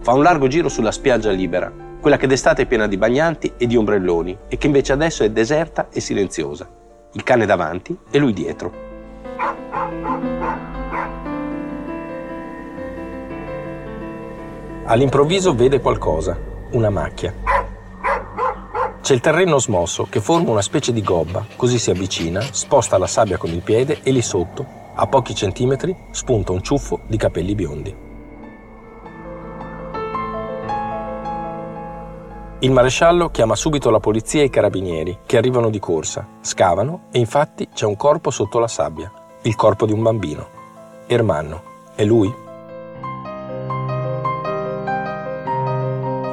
Fa 0.00 0.14
un 0.14 0.22
largo 0.22 0.46
giro 0.46 0.70
sulla 0.70 0.90
spiaggia 0.90 1.30
libera, 1.30 1.70
quella 2.00 2.16
che 2.16 2.26
d'estate 2.26 2.62
è 2.62 2.66
piena 2.66 2.86
di 2.86 2.96
bagnanti 2.96 3.52
e 3.58 3.66
di 3.66 3.76
ombrelloni 3.76 4.38
e 4.48 4.56
che 4.56 4.66
invece 4.66 4.94
adesso 4.94 5.24
è 5.24 5.30
deserta 5.30 5.88
e 5.92 6.00
silenziosa. 6.00 6.66
Il 7.12 7.22
cane 7.22 7.44
davanti 7.44 7.94
e 8.10 8.18
lui 8.18 8.32
dietro. 8.32 8.72
All'improvviso 14.84 15.54
vede 15.54 15.80
qualcosa, 15.80 16.36
una 16.70 16.88
macchia. 16.88 17.51
C'è 19.02 19.14
il 19.14 19.20
terreno 19.20 19.58
smosso 19.58 20.06
che 20.08 20.20
forma 20.20 20.50
una 20.50 20.62
specie 20.62 20.92
di 20.92 21.02
gobba, 21.02 21.44
così 21.56 21.78
si 21.78 21.90
avvicina, 21.90 22.40
sposta 22.40 22.96
la 22.96 23.06
sabbia 23.06 23.36
con 23.36 23.50
il 23.50 23.60
piede 23.60 24.00
e 24.02 24.12
lì 24.12 24.22
sotto, 24.22 24.64
a 24.94 25.06
pochi 25.06 25.34
centimetri, 25.34 25.94
spunta 26.12 26.52
un 26.52 26.62
ciuffo 26.62 27.00
di 27.06 27.16
capelli 27.16 27.54
biondi. 27.54 27.96
Il 32.60 32.70
maresciallo 32.70 33.30
chiama 33.30 33.56
subito 33.56 33.90
la 33.90 33.98
polizia 33.98 34.40
e 34.40 34.44
i 34.44 34.50
carabinieri, 34.50 35.18
che 35.26 35.36
arrivano 35.36 35.68
di 35.68 35.80
corsa, 35.80 36.26
scavano 36.40 37.08
e 37.10 37.18
infatti 37.18 37.68
c'è 37.74 37.84
un 37.84 37.96
corpo 37.96 38.30
sotto 38.30 38.60
la 38.60 38.68
sabbia 38.68 39.12
il 39.44 39.56
corpo 39.56 39.86
di 39.86 39.92
un 39.92 40.02
bambino. 40.02 40.48
Ermanno. 41.06 41.70
È 41.94 42.04
lui? 42.04 42.32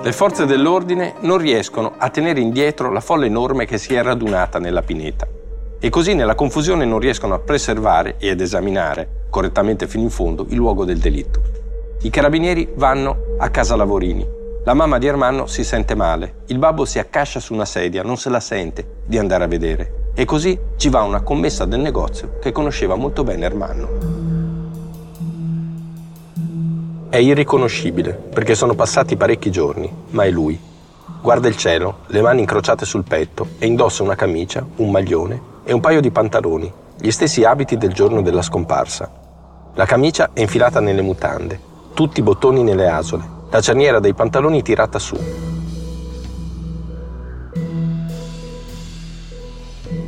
Le 0.01 0.13
forze 0.13 0.46
dell'ordine 0.46 1.15
non 1.22 1.38
riescono 1.38 1.94
a 1.98 2.10
tenere 2.10 2.39
indietro 2.39 2.89
la 2.89 3.01
folla 3.01 3.25
enorme 3.25 3.65
che 3.65 3.77
si 3.77 3.94
è 3.94 4.01
radunata 4.01 4.58
nella 4.58 4.82
pineta 4.82 5.27
e 5.77 5.89
così 5.89 6.13
nella 6.13 6.36
confusione 6.36 6.86
non 6.86 7.00
riescono 7.00 7.34
a 7.34 7.39
preservare 7.39 8.15
e 8.18 8.29
ad 8.29 8.39
esaminare 8.39 9.25
correttamente 9.29 9.88
fino 9.88 10.03
in 10.03 10.10
fondo 10.10 10.46
il 10.50 10.56
luogo 10.56 10.86
del 10.86 11.00
delitto. 11.00 11.41
I 12.01 12.10
carabinieri 12.10 12.70
vanno 12.75 13.36
a 13.39 13.50
casa 13.50 13.75
Lavorini. 13.75 14.25
La 14.63 14.74
mamma 14.74 14.98
di 15.00 15.08
Ermanno 15.08 15.48
si 15.48 15.65
sente 15.65 15.96
male, 15.96 16.44
il 16.48 16.60
babbo 16.60 16.86
si 16.86 16.98
accascia 16.98 17.41
su 17.41 17.53
una 17.53 17.65
sedia, 17.65 18.01
non 18.01 18.18
se 18.18 18.29
la 18.29 18.39
sente 18.39 19.01
di 19.06 19.18
andare 19.18 19.44
a 19.44 19.48
vedere. 19.48 20.12
E 20.13 20.24
così 20.24 20.58
ci 20.77 20.89
va 20.89 21.01
una 21.01 21.22
commessa 21.22 21.65
del 21.65 21.79
negozio 21.82 22.39
che 22.39 22.53
conosceva 22.53 22.96
molto 22.96 23.24
bene 23.24 23.46
Ermanno. 23.46 24.19
È 27.10 27.18
irriconoscibile 27.18 28.13
perché 28.13 28.54
sono 28.54 28.75
passati 28.75 29.18
parecchi 29.18 29.50
giorni, 29.50 29.92
ma 30.12 30.25
è 30.25 30.30
lui. 30.30 30.60
Guarda 31.22 31.48
il 31.48 31.58
cielo, 31.58 32.01
le 32.06 32.22
mani 32.22 32.42
incrociate 32.42 32.86
sul 32.86 33.04
petto 33.04 33.48
e 33.58 33.66
indossa 33.66 34.04
una 34.04 34.13
camicia, 34.13 34.63
un 34.75 34.92
maglione 34.92 35.42
e 35.63 35.74
un 35.74 35.80
paio 35.80 36.01
di 36.01 36.12
pantaloni, 36.12 36.72
gli 37.00 37.10
stessi 37.10 37.44
abiti 37.44 37.78
del 37.78 37.94
giorno 37.94 38.22
della 38.22 38.44
scomparsa. 38.44 39.12
La 39.74 39.86
camicia 39.86 40.30
è 40.34 40.42
infilata 40.42 40.80
nelle 40.80 41.01
mutande, 41.01 41.60
tutti 41.96 42.20
i 42.20 42.24
bottoni 42.24 42.62
nelle 42.62 42.88
asole, 42.88 43.24
la 43.50 43.60
cerniera 43.60 44.00
dei 44.00 44.13
pantaloni 44.13 44.62
tirata 44.62 45.00
su, 45.00 45.18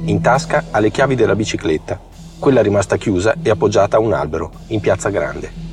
In 0.05 0.20
tasca 0.20 0.65
ha 0.72 0.79
le 0.79 0.91
chiavi 0.91 1.15
della 1.15 1.36
bicicletta, 1.36 2.00
quella 2.38 2.62
rimasta 2.62 2.98
chiusa 2.98 3.36
e 3.41 3.50
appoggiata 3.50 3.98
a 3.98 4.00
un 4.00 4.13
albero, 4.13 4.51
in 4.67 4.79
piazza 4.79 5.10
Grande. 5.10 5.71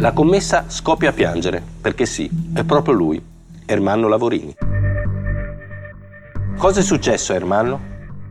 La 0.00 0.12
commessa 0.12 0.66
scoppia 0.68 1.10
a 1.10 1.12
piangere, 1.12 1.60
perché 1.80 2.06
sì, 2.06 2.30
è 2.54 2.62
proprio 2.62 2.94
lui, 2.94 3.20
Ermanno 3.66 4.06
Lavorini. 4.06 4.54
Cosa 6.56 6.78
è 6.78 6.82
successo 6.84 7.32
a 7.32 7.34
Ermanno? 7.34 7.80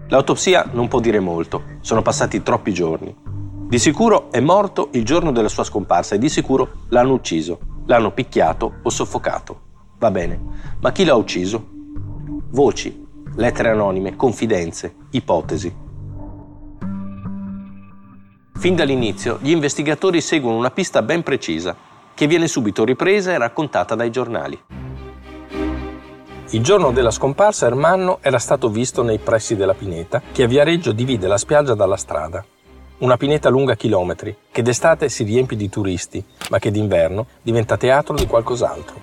L'autopsia 0.08 0.70
non 0.72 0.88
può 0.88 1.02
dire 1.02 1.20
molto, 1.20 1.64
sono 1.82 2.02
passati 2.02 2.42
troppi 2.42 2.74
giorni. 2.74 3.14
Di 3.68 3.80
sicuro 3.80 4.32
è 4.32 4.40
morto 4.40 4.88
il 4.94 5.04
giorno 5.04 5.34
della 5.34 5.50
sua 5.50 5.66
scomparsa 5.66 6.16
e 6.16 6.20
di 6.20 6.30
sicuro 6.30 6.84
l'hanno 6.88 7.12
ucciso, 7.12 7.60
l'hanno 7.86 8.14
picchiato 8.14 8.76
o 8.84 8.90
soffocato. 8.90 9.60
Va 10.00 10.10
bene, 10.10 10.40
ma 10.80 10.94
chi 10.94 11.04
l'ha 11.04 11.16
ucciso? 11.16 11.68
Voci, 12.52 13.06
lettere 13.36 13.72
anonime, 13.72 14.16
confidenze, 14.16 14.96
ipotesi. 15.10 15.76
Fin 18.58 18.74
dall'inizio 18.76 19.38
gli 19.40 19.52
investigatori 19.52 20.20
seguono 20.20 20.58
una 20.58 20.72
pista 20.72 21.04
ben 21.04 21.22
precisa, 21.22 21.76
che 22.16 22.26
viene 22.26 22.48
subito 22.48 22.84
ripresa 22.84 23.32
e 23.32 23.38
raccontata 23.38 23.94
dai 23.94 24.10
giornali. 24.10 24.60
Il 26.50 26.64
giorno 26.64 26.92
della 26.92 27.12
scomparsa 27.12 27.68
Ermanno 27.68 28.18
era 28.22 28.40
stato 28.40 28.70
visto 28.70 29.04
nei 29.04 29.20
pressi 29.20 29.56
della 29.56 29.76
pineta 29.76 30.24
che 30.32 30.42
a 30.42 30.48
Viareggio 30.48 30.92
divide 30.92 31.28
la 31.28 31.38
spiaggia 31.38 31.76
dalla 31.76 31.98
strada. 31.98 32.44
Una 33.00 33.16
pineta 33.16 33.50
lunga 33.50 33.76
chilometri, 33.76 34.36
che 34.52 34.64
d'estate 34.64 35.08
si 35.08 35.24
riempie 35.24 35.56
di 35.56 35.70
turisti, 35.70 36.24
ma 36.50 36.58
che 36.58 36.72
d'inverno 36.72 37.28
diventa 37.44 37.78
teatro 37.78 38.16
di 38.16 38.26
qualcos'altro. 38.26 38.96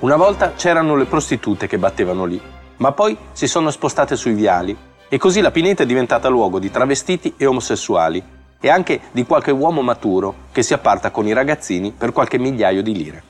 Una 0.00 0.16
volta 0.16 0.52
c'erano 0.52 0.96
le 0.96 1.06
prostitute 1.06 1.66
che 1.66 1.78
battevano 1.78 2.26
lì, 2.26 2.38
ma 2.84 2.92
poi 2.92 3.16
si 3.32 3.46
sono 3.46 3.70
spostate 3.70 4.14
sui 4.14 4.34
viali 4.34 4.76
e 5.08 5.16
così 5.16 5.40
la 5.40 5.50
pineta 5.50 5.84
è 5.84 5.86
diventata 5.86 6.28
luogo 6.28 6.58
di 6.58 6.70
travestiti 6.70 7.32
e 7.38 7.46
omosessuali 7.46 8.22
e 8.60 8.68
anche 8.68 9.00
di 9.10 9.24
qualche 9.24 9.52
uomo 9.52 9.80
maturo 9.80 10.34
che 10.52 10.62
si 10.62 10.74
apparta 10.74 11.10
con 11.10 11.26
i 11.26 11.32
ragazzini 11.32 11.94
per 11.96 12.12
qualche 12.12 12.38
migliaio 12.38 12.82
di 12.82 12.94
lire. 12.94 13.22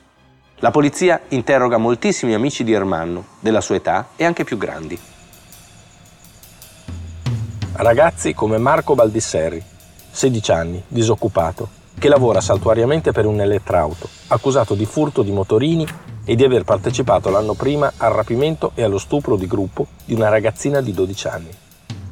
La 0.57 0.71
polizia 0.71 1.21
interroga 1.29 1.77
moltissimi 1.77 2.33
amici 2.33 2.65
di 2.65 2.73
Ermanno, 2.73 3.23
della 3.39 3.61
sua 3.61 3.75
età 3.75 4.07
e 4.17 4.25
anche 4.25 4.43
più 4.43 4.57
grandi. 4.57 4.99
Ragazzi 7.77 8.33
come 8.33 8.57
Marco 8.57 8.93
Baldisserri, 8.93 9.63
16 10.11 10.51
anni, 10.51 10.83
disoccupato, 10.85 11.69
che 11.97 12.09
lavora 12.09 12.41
saltuariamente 12.41 13.13
per 13.13 13.25
un 13.25 13.39
elettrauto, 13.39 14.09
accusato 14.27 14.73
di 14.73 14.85
furto 14.85 15.21
di 15.21 15.31
motorini 15.31 15.87
e 16.25 16.35
di 16.35 16.43
aver 16.43 16.63
partecipato 16.63 17.29
l'anno 17.29 17.53
prima 17.53 17.93
al 17.97 18.11
rapimento 18.11 18.71
e 18.73 18.83
allo 18.83 18.97
stupro 18.97 19.35
di 19.35 19.47
gruppo 19.47 19.87
di 20.03 20.13
una 20.13 20.27
ragazzina 20.29 20.81
di 20.81 20.91
12 20.91 21.27
anni. 21.27 21.49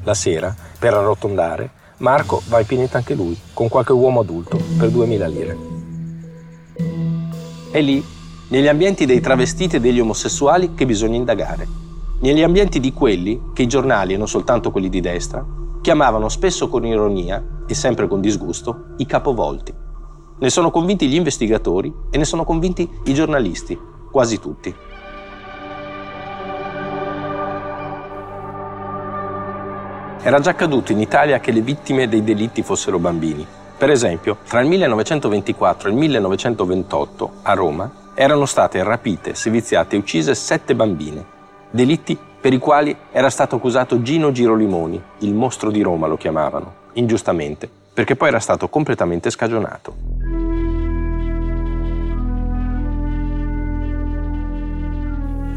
La 0.04 0.14
sera, 0.14 0.56
per 0.78 0.94
arrotondare, 0.94 1.82
Marco 1.98 2.42
va 2.48 2.60
in 2.60 2.66
pineta 2.66 2.98
anche 2.98 3.16
lui, 3.16 3.38
con 3.54 3.70
qualche 3.70 3.94
uomo 3.94 4.20
adulto, 4.20 4.60
per 4.78 4.90
2000 4.90 5.28
lire. 5.28 5.58
È 7.72 7.82
lì, 7.82 8.04
negli 8.50 8.68
ambienti 8.68 9.06
dei 9.06 9.20
travestiti 9.20 9.78
e 9.78 9.80
degli 9.80 10.00
omosessuali, 10.00 10.74
che 10.76 10.86
bisogna 10.86 11.16
indagare. 11.16 11.68
Negli 12.20 12.44
ambienti 12.44 12.80
di 12.80 12.94
quelli 12.94 13.52
che 13.54 13.64
i 13.64 13.68
giornali, 13.68 14.14
e 14.14 14.18
non 14.18 14.28
soltanto 14.28 14.72
quelli 14.72 14.90
di 14.90 15.02
destra, 15.02 15.46
chiamavano 15.82 16.30
spesso 16.30 16.68
con 16.68 16.86
ironia 16.86 17.44
e 17.66 17.74
sempre 17.74 18.08
con 18.08 18.22
disgusto 18.22 18.94
i 18.98 19.06
capovolti. 19.06 19.74
Ne 20.40 20.50
sono 20.50 20.72
convinti 20.72 21.08
gli 21.08 21.16
investigatori 21.16 21.94
e 22.10 22.18
ne 22.18 22.26
sono 22.26 22.44
convinti 22.44 22.90
i 23.06 23.14
giornalisti, 23.14 23.80
quasi 24.14 24.40
tutti. 24.40 24.72
Era 30.22 30.40
già 30.40 30.52
accaduto 30.52 30.92
in 30.92 31.02
Italia 31.02 31.40
che 31.40 31.52
le 31.52 31.62
vittime 31.62 32.08
dei 32.08 32.24
delitti 32.24 32.62
fossero 32.62 33.00
bambini. 33.00 33.46
Per 33.76 33.90
esempio, 33.90 34.38
tra 34.48 34.62
il 34.62 34.68
1924 34.68 35.90
e 35.90 35.92
il 35.92 35.98
1928 35.98 37.32
a 37.42 37.54
Roma 37.54 37.92
erano 38.14 38.46
state 38.46 38.84
rapite, 38.84 39.34
seviziate 39.34 39.96
e 39.96 40.00
uccise 40.00 40.36
sette 40.36 40.76
bambine, 40.76 41.26
delitti 41.72 42.16
per 42.40 42.54
i 42.54 42.60
quali 42.60 42.96
era 43.12 43.32
stato 43.32 43.56
accusato 43.56 44.04
Gino 44.04 44.32
Girolimoni, 44.32 45.02
il 45.20 45.34
mostro 45.34 45.72
di 45.72 45.82
Roma 45.82 46.06
lo 46.06 46.18
chiamavano, 46.18 46.74
ingiustamente, 46.94 47.68
perché 47.92 48.16
poi 48.16 48.28
era 48.28 48.40
stato 48.40 48.70
completamente 48.70 49.32
scagionato. 49.32 50.23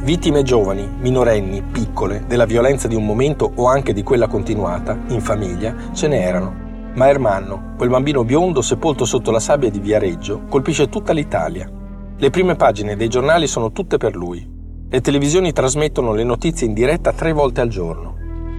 Vittime 0.06 0.44
giovani, 0.44 0.88
minorenni, 1.00 1.62
piccole, 1.62 2.26
della 2.28 2.44
violenza 2.44 2.86
di 2.86 2.94
un 2.94 3.04
momento 3.04 3.50
o 3.56 3.66
anche 3.66 3.92
di 3.92 4.04
quella 4.04 4.28
continuata, 4.28 4.96
in 5.08 5.20
famiglia, 5.20 5.74
ce 5.94 6.06
ne 6.06 6.22
erano. 6.22 6.54
Ma 6.94 7.08
Ermanno, 7.08 7.72
quel 7.76 7.88
bambino 7.88 8.22
biondo 8.22 8.62
sepolto 8.62 9.04
sotto 9.04 9.32
la 9.32 9.40
sabbia 9.40 9.68
di 9.68 9.80
Viareggio, 9.80 10.42
colpisce 10.48 10.88
tutta 10.88 11.12
l'Italia. 11.12 11.68
Le 12.16 12.30
prime 12.30 12.54
pagine 12.54 12.94
dei 12.94 13.08
giornali 13.08 13.48
sono 13.48 13.72
tutte 13.72 13.96
per 13.96 14.14
lui. 14.14 14.48
Le 14.88 15.00
televisioni 15.00 15.50
trasmettono 15.50 16.12
le 16.12 16.22
notizie 16.22 16.68
in 16.68 16.72
diretta 16.72 17.12
tre 17.12 17.32
volte 17.32 17.60
al 17.60 17.68
giorno. 17.68 18.14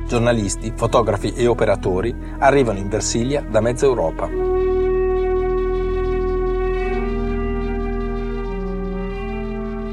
Giornalisti, 0.06 0.74
fotografi 0.76 1.32
e 1.32 1.48
operatori 1.48 2.14
arrivano 2.40 2.80
in 2.80 2.90
Versilia 2.90 3.42
da 3.50 3.62
mezza 3.62 3.86
Europa. 3.86 4.28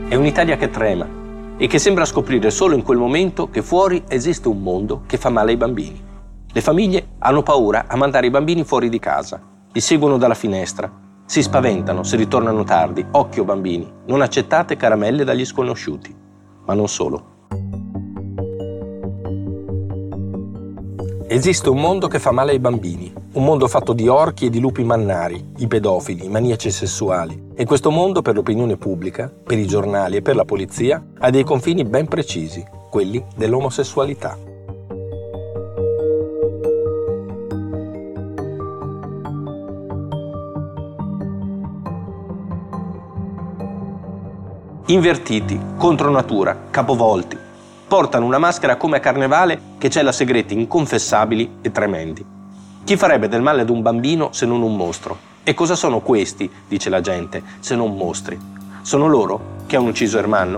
È 0.09 0.17
un'Italia 0.17 0.57
che 0.57 0.71
trema, 0.71 1.23
e 1.57 1.67
che 1.67 1.79
sembra 1.79 2.05
scoprire 2.05 2.51
solo 2.51 2.75
in 2.75 2.83
quel 2.83 2.99
momento 2.99 3.49
che 3.49 3.63
fuori 3.63 4.05
esiste 4.09 4.49
un 4.49 4.61
mondo 4.61 5.03
che 5.07 5.17
fa 5.17 5.31
male 5.31 5.53
ai 5.53 5.57
bambini. 5.57 6.03
Le 6.53 6.61
famiglie 6.61 7.09
hanno 7.19 7.43
paura 7.43 7.85
a 7.89 7.97
mandare 7.97 8.27
i 8.27 8.31
bambini 8.31 8.65
fuori 8.65 8.89
di 8.89 8.99
casa, 8.99 9.41
li 9.73 9.81
seguono 9.81 10.19
dalla 10.19 10.35
finestra, 10.35 10.91
si 11.27 11.43
spaventano 11.43 12.03
se 12.03 12.17
ritornano 12.17 12.65
tardi. 12.65 13.05
Occhio 13.11 13.45
bambini, 13.45 13.91
non 14.07 14.21
accettate 14.21 14.77
caramelle 14.77 15.25
dagli 15.25 15.45
sconosciuti. 15.45 16.15
Ma 16.67 16.75
non 16.75 16.89
solo. 16.89 17.33
Esiste 21.27 21.71
un 21.71 21.81
mondo 21.81 22.07
che 22.07 22.19
fa 22.19 22.31
male 22.31 22.53
ai 22.53 22.59
bambini, 22.59 23.13
un 23.35 23.45
mondo 23.45 23.67
fatto 23.67 23.93
di 23.93 24.07
orchi 24.07 24.47
e 24.47 24.51
di 24.51 24.61
lupi 24.61 24.85
mannari, 24.85 25.53
i 25.59 25.67
pedofili, 25.67 26.25
i 26.25 26.29
maniaci 26.29 26.71
sessuali. 26.71 27.51
E 27.55 27.65
questo 27.65 27.91
mondo 27.91 28.23
per 28.23 28.35
l'opinione 28.35 28.77
pubblica, 28.77 29.29
per 29.29 29.59
i 29.59 29.67
giornali 29.67 30.17
e 30.17 30.23
per 30.23 30.37
la 30.37 30.45
polizia 30.45 31.05
ha 31.19 31.31
dei 31.31 31.43
confini 31.43 31.85
ben 31.85 32.07
precisi, 32.07 32.65
quelli 32.91 33.25
dell'omosessualità. 33.35 34.39
Invertiti, 44.87 45.59
contro 45.77 46.11
natura, 46.11 46.67
capovolti, 46.71 47.37
portano 47.89 48.27
una 48.27 48.39
maschera 48.39 48.77
come 48.77 48.99
a 48.99 49.01
carnevale 49.01 49.61
che 49.79 49.91
cela 49.91 50.13
segreti 50.13 50.55
inconfessabili 50.55 51.57
e 51.63 51.73
tremendi. 51.73 52.43
Chi 52.85 52.99
farebbe 52.99 53.29
del 53.29 53.41
male 53.41 53.63
ad 53.63 53.71
un 53.71 53.81
bambino 53.81 54.29
se 54.33 54.45
non 54.45 54.61
un 54.61 54.77
mostro? 54.77 55.17
E 55.43 55.55
cosa 55.55 55.75
sono 55.75 56.01
questi, 56.01 56.51
dice 56.69 56.91
la 56.91 57.01
gente, 57.01 57.43
se 57.61 57.75
non 57.75 57.97
mostri? 57.97 58.39
Sono 58.83 59.07
loro 59.07 59.63
che 59.65 59.77
hanno 59.77 59.89
ucciso 59.89 60.19
Ermanno? 60.19 60.57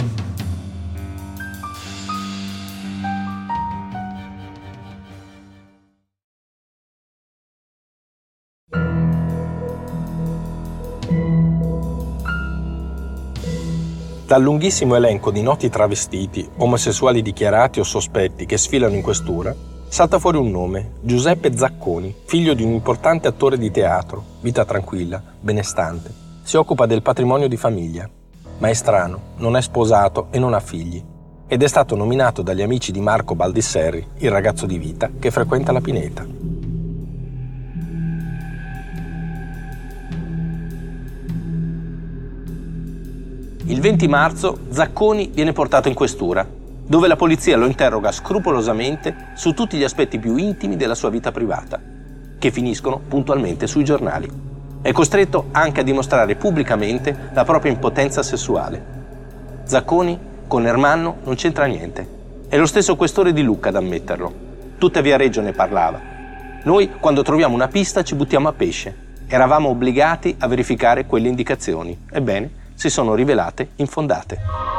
Dal 14.27 14.43
lunghissimo 14.43 14.97
elenco 14.97 15.31
di 15.31 15.43
noti 15.43 15.69
travestiti, 15.69 16.49
omosessuali 16.57 17.23
dichiarati 17.23 17.79
o 17.79 17.85
sospetti 17.85 18.47
che 18.47 18.59
sfilano 18.59 18.97
in 18.97 19.03
questura, 19.03 19.55
salta 19.89 20.19
fuori 20.19 20.37
un 20.37 20.51
nome, 20.51 20.93
Giuseppe 21.01 21.57
Zacconi, 21.57 22.15
figlio 22.25 22.55
di 22.55 22.63
un 22.63 22.73
importante 22.73 23.29
attore 23.29 23.57
di 23.57 23.71
teatro, 23.71 24.23
vita 24.41 24.65
tranquilla, 24.65 25.23
benestante. 25.41 26.13
Si 26.43 26.57
occupa 26.57 26.87
del 26.87 27.03
patrimonio 27.03 27.49
di 27.49 27.57
famiglia, 27.57 28.09
ma 28.59 28.69
è 28.69 28.75
strano, 28.75 29.35
non 29.37 29.57
è 29.57 29.63
sposato 29.63 30.29
e 30.31 30.39
non 30.39 30.55
ha 30.55 30.61
figli. 30.61 31.03
Ed 31.47 31.63
è 31.63 31.69
stato 31.69 31.95
nominato 31.95 32.43
dagli 32.43 32.63
amici 32.63 32.93
di 32.93 33.01
Marco 33.01 33.35
Baldisserri, 33.35 34.07
il 34.19 34.31
ragazzo 34.31 34.67
di 34.67 34.79
vita 34.79 35.11
che 35.19 35.31
frequenta 35.31 35.73
la 35.73 35.81
pineta. 35.81 36.27
Il 43.69 43.81
20 43.81 44.09
marzo 44.09 44.59
Zacconi 44.71 45.31
viene 45.33 45.53
portato 45.53 45.89
in 45.89 45.95
questura, 45.95 46.47
dove 46.87 47.09
la 47.09 47.17
polizia 47.17 47.57
lo 47.57 47.67
interroga 47.67 48.13
scrupolosamente 48.13 49.33
su 49.35 49.53
tutti 49.55 49.77
gli 49.77 49.85
aspetti 49.85 50.19
più 50.19 50.37
intimi 50.37 50.77
della 50.77 50.95
sua 50.95 51.11
vita 51.11 51.33
privata, 51.33 51.81
che 52.39 52.51
finiscono 52.51 53.01
puntualmente 53.07 53.67
sui 53.67 53.85
giornali. 53.85 54.31
È 54.81 54.93
costretto 54.93 55.49
anche 55.51 55.81
a 55.81 55.83
dimostrare 55.85 56.37
pubblicamente 56.37 57.31
la 57.33 57.45
propria 57.45 57.73
impotenza 57.73 58.23
sessuale. 58.23 58.95
Zacconi 59.65 60.19
con 60.47 60.65
Ermanno 60.65 61.17
non 61.25 61.35
c'entra 61.35 61.65
niente. 61.65 62.15
È 62.49 62.57
lo 62.57 62.67
stesso 62.67 62.95
questore 62.95 63.33
di 63.33 63.43
Lucca 63.43 63.71
ad 63.71 63.77
ammetterlo. 63.77 64.33
Tutta 64.79 65.01
via 65.01 65.17
Reggio 65.17 65.41
ne 65.41 65.53
parlava. 65.53 66.01
Noi, 66.63 66.91
quando 67.01 67.23
troviamo 67.23 67.55
una 67.55 67.67
pista, 67.67 68.05
ci 68.05 68.15
buttiamo 68.15 68.47
a 68.47 68.53
pesce. 68.53 68.95
Eravamo 69.27 69.71
obbligati 69.71 70.37
a 70.39 70.47
verificare 70.47 71.07
quelle 71.07 71.27
indicazioni. 71.27 71.99
Ebbene, 72.09 72.51
si 72.75 72.89
sono 72.91 73.15
rivelate 73.15 73.71
infondate. 73.77 74.76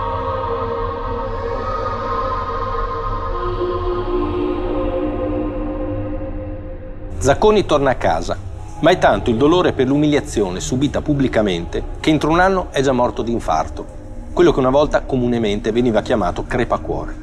Zacconi 7.20 7.66
torna 7.66 7.90
a 7.90 7.96
casa, 7.96 8.38
ma 8.82 8.92
è 8.92 9.00
tanto 9.00 9.32
il 9.32 9.38
dolore 9.38 9.74
per 9.74 9.88
l'umiliazione 9.88 10.60
subita 10.60 11.02
pubblicamente 11.02 11.84
che 12.00 12.12
entro 12.12 12.30
un 12.30 12.40
anno 12.40 12.68
è 12.70 12.82
già 12.82 12.92
morto 12.92 13.24
di 13.24 13.32
infarto, 13.32 13.86
quello 14.34 14.54
che 14.54 14.60
una 14.60 14.70
volta 14.70 15.02
comunemente 15.02 15.72
veniva 15.72 16.04
chiamato 16.04 16.46
crepacuore. 16.46 17.16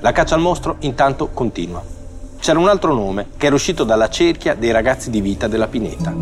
La 0.00 0.10
caccia 0.10 0.34
al 0.34 0.40
mostro 0.40 0.76
intanto 0.80 1.28
continua. 1.28 1.80
C'era 2.40 2.58
un 2.58 2.66
altro 2.66 2.92
nome 2.92 3.28
che 3.36 3.46
era 3.46 3.54
uscito 3.54 3.84
dalla 3.84 4.08
cerchia 4.08 4.54
dei 4.54 4.72
ragazzi 4.72 5.10
di 5.10 5.20
vita 5.20 5.46
della 5.46 5.68
Pineta. 5.68 6.12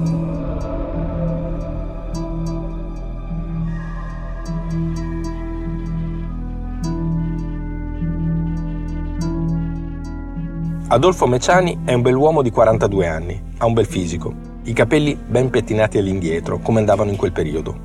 Adolfo 10.94 11.26
Meciani 11.26 11.80
è 11.84 11.92
un 11.92 12.02
bell'uomo 12.02 12.40
di 12.40 12.52
42 12.52 13.08
anni, 13.08 13.42
ha 13.58 13.66
un 13.66 13.72
bel 13.72 13.84
fisico, 13.84 14.32
i 14.62 14.72
capelli 14.72 15.16
ben 15.16 15.50
pettinati 15.50 15.98
all'indietro, 15.98 16.60
come 16.60 16.78
andavano 16.78 17.10
in 17.10 17.16
quel 17.16 17.32
periodo. 17.32 17.76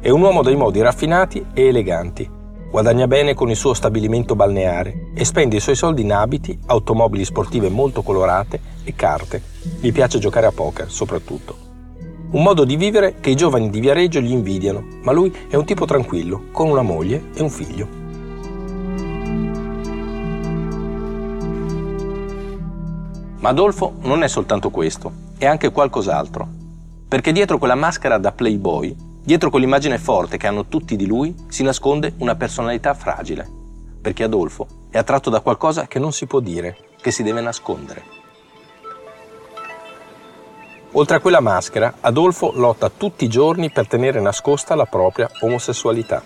È 0.00 0.10
un 0.10 0.20
uomo 0.22 0.42
dai 0.42 0.56
modi 0.56 0.80
raffinati 0.80 1.46
e 1.54 1.66
eleganti. 1.68 2.28
Guadagna 2.68 3.06
bene 3.06 3.34
con 3.34 3.48
il 3.48 3.54
suo 3.54 3.74
stabilimento 3.74 4.34
balneare 4.34 5.12
e 5.14 5.24
spende 5.24 5.54
i 5.54 5.60
suoi 5.60 5.76
soldi 5.76 6.02
in 6.02 6.12
abiti, 6.12 6.58
automobili 6.66 7.24
sportive 7.24 7.68
molto 7.68 8.02
colorate 8.02 8.60
e 8.82 8.92
carte. 8.96 9.40
Gli 9.78 9.92
piace 9.92 10.18
giocare 10.18 10.46
a 10.46 10.52
poker, 10.52 10.90
soprattutto. 10.90 11.56
Un 12.32 12.42
modo 12.42 12.64
di 12.64 12.74
vivere 12.74 13.20
che 13.20 13.30
i 13.30 13.36
giovani 13.36 13.70
di 13.70 13.78
Viareggio 13.78 14.18
gli 14.18 14.32
invidiano, 14.32 14.84
ma 15.02 15.12
lui 15.12 15.32
è 15.48 15.54
un 15.54 15.64
tipo 15.64 15.84
tranquillo, 15.84 16.46
con 16.50 16.68
una 16.68 16.82
moglie 16.82 17.30
e 17.36 17.40
un 17.40 17.50
figlio. 17.50 18.07
Ma 23.38 23.50
Adolfo 23.50 23.94
non 24.00 24.22
è 24.22 24.28
soltanto 24.28 24.70
questo, 24.70 25.12
è 25.38 25.46
anche 25.46 25.70
qualcos'altro. 25.70 26.48
Perché 27.08 27.32
dietro 27.32 27.58
quella 27.58 27.74
maschera 27.74 28.18
da 28.18 28.32
playboy 28.32 29.06
Dietro 29.28 29.50
quell'immagine 29.50 29.98
forte 29.98 30.38
che 30.38 30.46
hanno 30.46 30.68
tutti 30.68 30.96
di 30.96 31.04
lui 31.04 31.34
si 31.48 31.62
nasconde 31.62 32.14
una 32.16 32.34
personalità 32.34 32.94
fragile, 32.94 33.46
perché 34.00 34.24
Adolfo 34.24 34.86
è 34.88 34.96
attratto 34.96 35.28
da 35.28 35.40
qualcosa 35.40 35.86
che 35.86 35.98
non 35.98 36.12
si 36.12 36.24
può 36.24 36.40
dire, 36.40 36.78
che 36.98 37.10
si 37.10 37.22
deve 37.22 37.42
nascondere. 37.42 38.02
Oltre 40.92 41.16
a 41.16 41.20
quella 41.20 41.40
maschera, 41.40 41.96
Adolfo 42.00 42.52
lotta 42.54 42.88
tutti 42.88 43.26
i 43.26 43.28
giorni 43.28 43.70
per 43.70 43.86
tenere 43.86 44.18
nascosta 44.18 44.74
la 44.74 44.86
propria 44.86 45.28
omosessualità. 45.40 46.22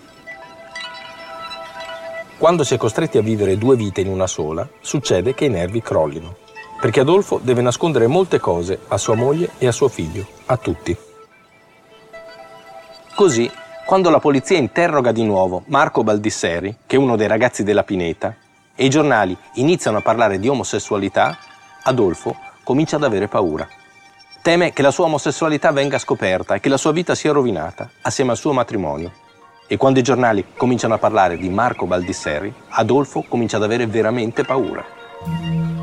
Quando 2.39 2.63
si 2.63 2.75
è 2.75 2.77
costretti 2.77 3.19
a 3.19 3.23
vivere 3.23 3.59
due 3.59 3.75
vite 3.75 4.01
in 4.01 4.11
una 4.11 4.29
sola, 4.29 4.69
succede 4.81 5.35
che 5.35 5.47
i 5.47 5.51
nervi 5.51 5.83
crollino, 5.83 6.37
perché 6.83 6.99
Adolfo 6.99 7.39
deve 7.41 7.63
nascondere 7.63 8.09
molte 8.09 8.41
cose 8.41 8.81
a 8.89 8.99
sua 8.99 9.15
moglie 9.15 9.51
e 9.59 9.69
a 9.69 9.71
suo 9.71 9.87
figlio, 9.87 10.27
a 10.47 10.57
tutti. 10.57 10.97
Così, 13.15 13.49
quando 13.87 14.11
la 14.11 14.19
polizia 14.19 14.59
interroga 14.59 15.13
di 15.13 15.23
nuovo 15.23 15.63
Marco 15.67 16.03
Baldisseri, 16.03 16.79
che 16.85 16.97
è 16.97 16.99
uno 16.99 17.15
dei 17.15 17.29
ragazzi 17.29 17.63
della 17.63 17.85
Pineta, 17.85 18.35
e 18.75 18.85
i 18.85 18.91
giornali 18.91 19.37
iniziano 19.55 19.99
a 19.99 20.01
parlare 20.01 20.41
di 20.41 20.49
omosessualità, 20.49 21.39
Adolfo 21.85 22.37
comincia 22.65 22.97
ad 22.97 23.05
avere 23.05 23.29
paura. 23.29 23.69
Teme 24.43 24.73
che 24.73 24.83
la 24.83 24.91
sua 24.91 25.05
omosessualità 25.05 25.71
venga 25.71 25.99
scoperta 25.99 26.57
e 26.57 26.61
che 26.61 26.69
la 26.69 26.77
sua 26.77 26.91
vita 26.91 27.15
sia 27.15 27.31
rovinata 27.31 27.91
assieme 28.01 28.33
al 28.33 28.37
suo 28.37 28.53
matrimonio. 28.53 29.13
E 29.69 29.77
quando 29.77 30.01
i 30.01 30.03
giornali 30.03 30.47
cominciano 30.57 30.95
a 30.95 30.99
parlare 30.99 31.37
di 31.37 31.49
Marco 31.49 31.87
Baldisseri, 31.87 32.53
Adolfo 32.71 33.25
comincia 33.29 33.59
ad 33.59 33.63
avere 33.63 33.87
veramente 33.87 34.43
paura. 34.43 35.81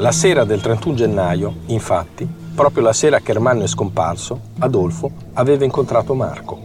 La 0.00 0.12
sera 0.12 0.44
del 0.44 0.62
31 0.62 0.94
gennaio, 0.94 1.54
infatti, 1.66 2.26
Proprio 2.54 2.82
la 2.82 2.92
sera 2.92 3.20
che 3.20 3.30
Ermanno 3.30 3.62
è 3.62 3.66
scomparso, 3.66 4.40
Adolfo 4.58 5.10
aveva 5.34 5.64
incontrato 5.64 6.14
Marco. 6.14 6.58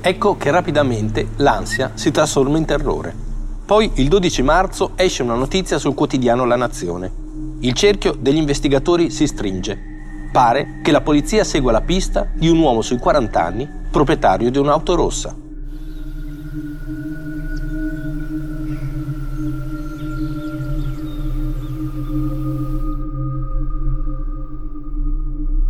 Ecco 0.00 0.36
che 0.36 0.50
rapidamente 0.50 1.28
l'ansia 1.36 1.92
si 1.94 2.10
trasforma 2.10 2.56
in 2.56 2.64
terrore. 2.64 3.14
Poi 3.66 3.90
il 3.94 4.08
12 4.08 4.42
marzo 4.42 4.92
esce 4.96 5.22
una 5.22 5.34
notizia 5.34 5.78
sul 5.78 5.94
quotidiano 5.94 6.44
La 6.44 6.56
Nazione. 6.56 7.12
Il 7.60 7.74
cerchio 7.74 8.14
degli 8.18 8.36
investigatori 8.36 9.10
si 9.10 9.26
stringe. 9.26 9.78
Pare 10.32 10.80
che 10.82 10.92
la 10.92 11.02
polizia 11.02 11.44
segua 11.44 11.72
la 11.72 11.82
pista 11.82 12.26
di 12.32 12.48
un 12.48 12.58
uomo 12.58 12.80
sui 12.80 12.98
40 12.98 13.44
anni, 13.44 13.68
proprietario 13.90 14.50
di 14.50 14.58
un'auto 14.58 14.94
rossa. 14.94 15.34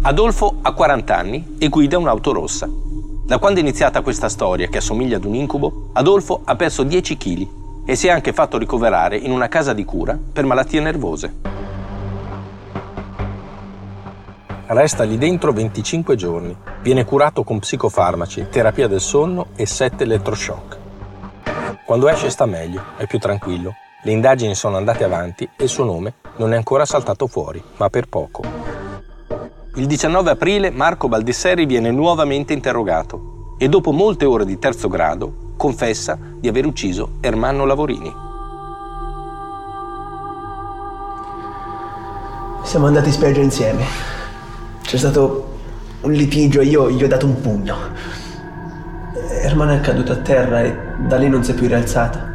Adolfo 0.02 0.60
ha 0.62 0.72
40 0.72 1.14
anni 1.14 1.56
e 1.58 1.68
guida 1.68 1.98
un'auto 1.98 2.32
rossa. 2.32 2.66
Da 2.66 3.36
quando 3.38 3.58
è 3.58 3.62
iniziata 3.62 4.00
questa 4.00 4.30
storia, 4.30 4.66
che 4.68 4.78
assomiglia 4.78 5.18
ad 5.18 5.26
un 5.26 5.34
incubo, 5.34 5.90
Adolfo 5.92 6.40
ha 6.42 6.56
perso 6.56 6.84
10 6.84 7.18
kg 7.18 7.48
e 7.84 7.96
si 7.96 8.06
è 8.06 8.10
anche 8.10 8.32
fatto 8.32 8.56
ricoverare 8.56 9.18
in 9.18 9.30
una 9.30 9.48
casa 9.48 9.74
di 9.74 9.84
cura 9.84 10.18
per 10.32 10.46
malattie 10.46 10.80
nervose. 10.80 11.34
Resta 14.68 15.04
lì 15.04 15.18
dentro 15.18 15.52
25 15.52 16.16
giorni. 16.16 16.56
Viene 16.80 17.04
curato 17.04 17.44
con 17.44 17.58
psicofarmaci, 17.58 18.46
terapia 18.48 18.88
del 18.88 19.02
sonno 19.02 19.48
e 19.54 19.66
7 19.66 20.04
elettroshock. 20.04 20.78
Quando 21.84 22.08
esce 22.08 22.30
sta 22.30 22.46
meglio, 22.46 22.82
è 22.96 23.06
più 23.06 23.18
tranquillo. 23.18 23.74
Le 24.02 24.12
indagini 24.12 24.54
sono 24.54 24.78
andate 24.78 25.04
avanti 25.04 25.44
e 25.44 25.64
il 25.64 25.68
suo 25.68 25.84
nome 25.84 26.14
non 26.36 26.54
è 26.54 26.56
ancora 26.56 26.86
saltato 26.86 27.26
fuori, 27.26 27.62
ma 27.76 27.90
per 27.90 28.08
poco. 28.08 28.79
Il 29.76 29.86
19 29.86 30.30
aprile 30.30 30.70
Marco 30.70 31.06
Baldisseri 31.06 31.64
viene 31.64 31.92
nuovamente 31.92 32.52
interrogato 32.52 33.54
e 33.56 33.68
dopo 33.68 33.92
molte 33.92 34.24
ore 34.24 34.44
di 34.44 34.58
terzo 34.58 34.88
grado 34.88 35.52
confessa 35.56 36.18
di 36.40 36.48
aver 36.48 36.66
ucciso 36.66 37.18
Ermanno 37.20 37.64
Lavorini. 37.64 38.12
Siamo 42.64 42.86
andati 42.86 43.06
in 43.06 43.12
spiaggia 43.12 43.40
insieme. 43.42 43.84
C'è 44.82 44.96
stato 44.96 45.58
un 46.00 46.12
litigio 46.14 46.60
e 46.60 46.64
io 46.64 46.90
gli 46.90 47.04
ho 47.04 47.08
dato 47.08 47.26
un 47.26 47.40
pugno. 47.40 47.76
Ermanno 49.42 49.74
è 49.74 49.80
caduto 49.80 50.10
a 50.10 50.16
terra 50.16 50.62
e 50.62 50.76
da 51.06 51.16
lì 51.16 51.28
non 51.28 51.44
si 51.44 51.52
è 51.52 51.54
più 51.54 51.68
rialzata. 51.68 52.29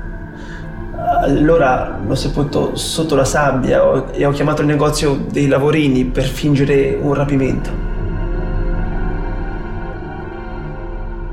Allora 1.25 1.99
l'ho 2.05 2.13
sepolto 2.13 2.75
sotto 2.75 3.15
la 3.15 3.25
sabbia 3.25 4.11
e 4.11 4.23
ho 4.25 4.29
chiamato 4.29 4.61
il 4.61 4.67
negozio 4.67 5.15
dei 5.15 5.47
lavorini 5.47 6.05
per 6.05 6.25
fingere 6.25 6.99
un 7.01 7.15
rapimento. 7.15 7.69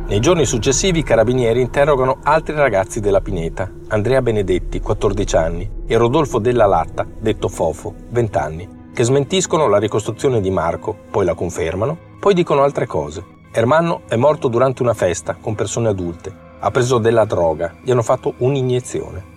Nei 0.06 0.18
giorni 0.18 0.46
successivi 0.46 1.00
i 1.00 1.02
carabinieri 1.02 1.60
interrogano 1.60 2.20
altri 2.22 2.54
ragazzi 2.54 3.00
della 3.00 3.20
Pineta, 3.20 3.70
Andrea 3.88 4.22
Benedetti, 4.22 4.80
14 4.80 5.36
anni, 5.36 5.70
e 5.86 5.96
Rodolfo 5.98 6.38
Della 6.38 6.64
Latta, 6.64 7.06
detto 7.20 7.48
Fofo, 7.48 7.94
20 8.08 8.38
anni, 8.38 8.68
che 8.94 9.04
smentiscono 9.04 9.68
la 9.68 9.78
ricostruzione 9.78 10.40
di 10.40 10.50
Marco, 10.50 10.96
poi 11.10 11.26
la 11.26 11.34
confermano, 11.34 11.98
poi 12.18 12.32
dicono 12.32 12.62
altre 12.62 12.86
cose. 12.86 13.22
Ermanno 13.52 14.04
è 14.08 14.16
morto 14.16 14.48
durante 14.48 14.80
una 14.80 14.94
festa 14.94 15.36
con 15.38 15.54
persone 15.54 15.88
adulte, 15.88 16.34
ha 16.60 16.70
preso 16.70 16.96
della 16.96 17.26
droga, 17.26 17.74
gli 17.82 17.90
hanno 17.90 18.00
fatto 18.00 18.32
un'iniezione. 18.38 19.31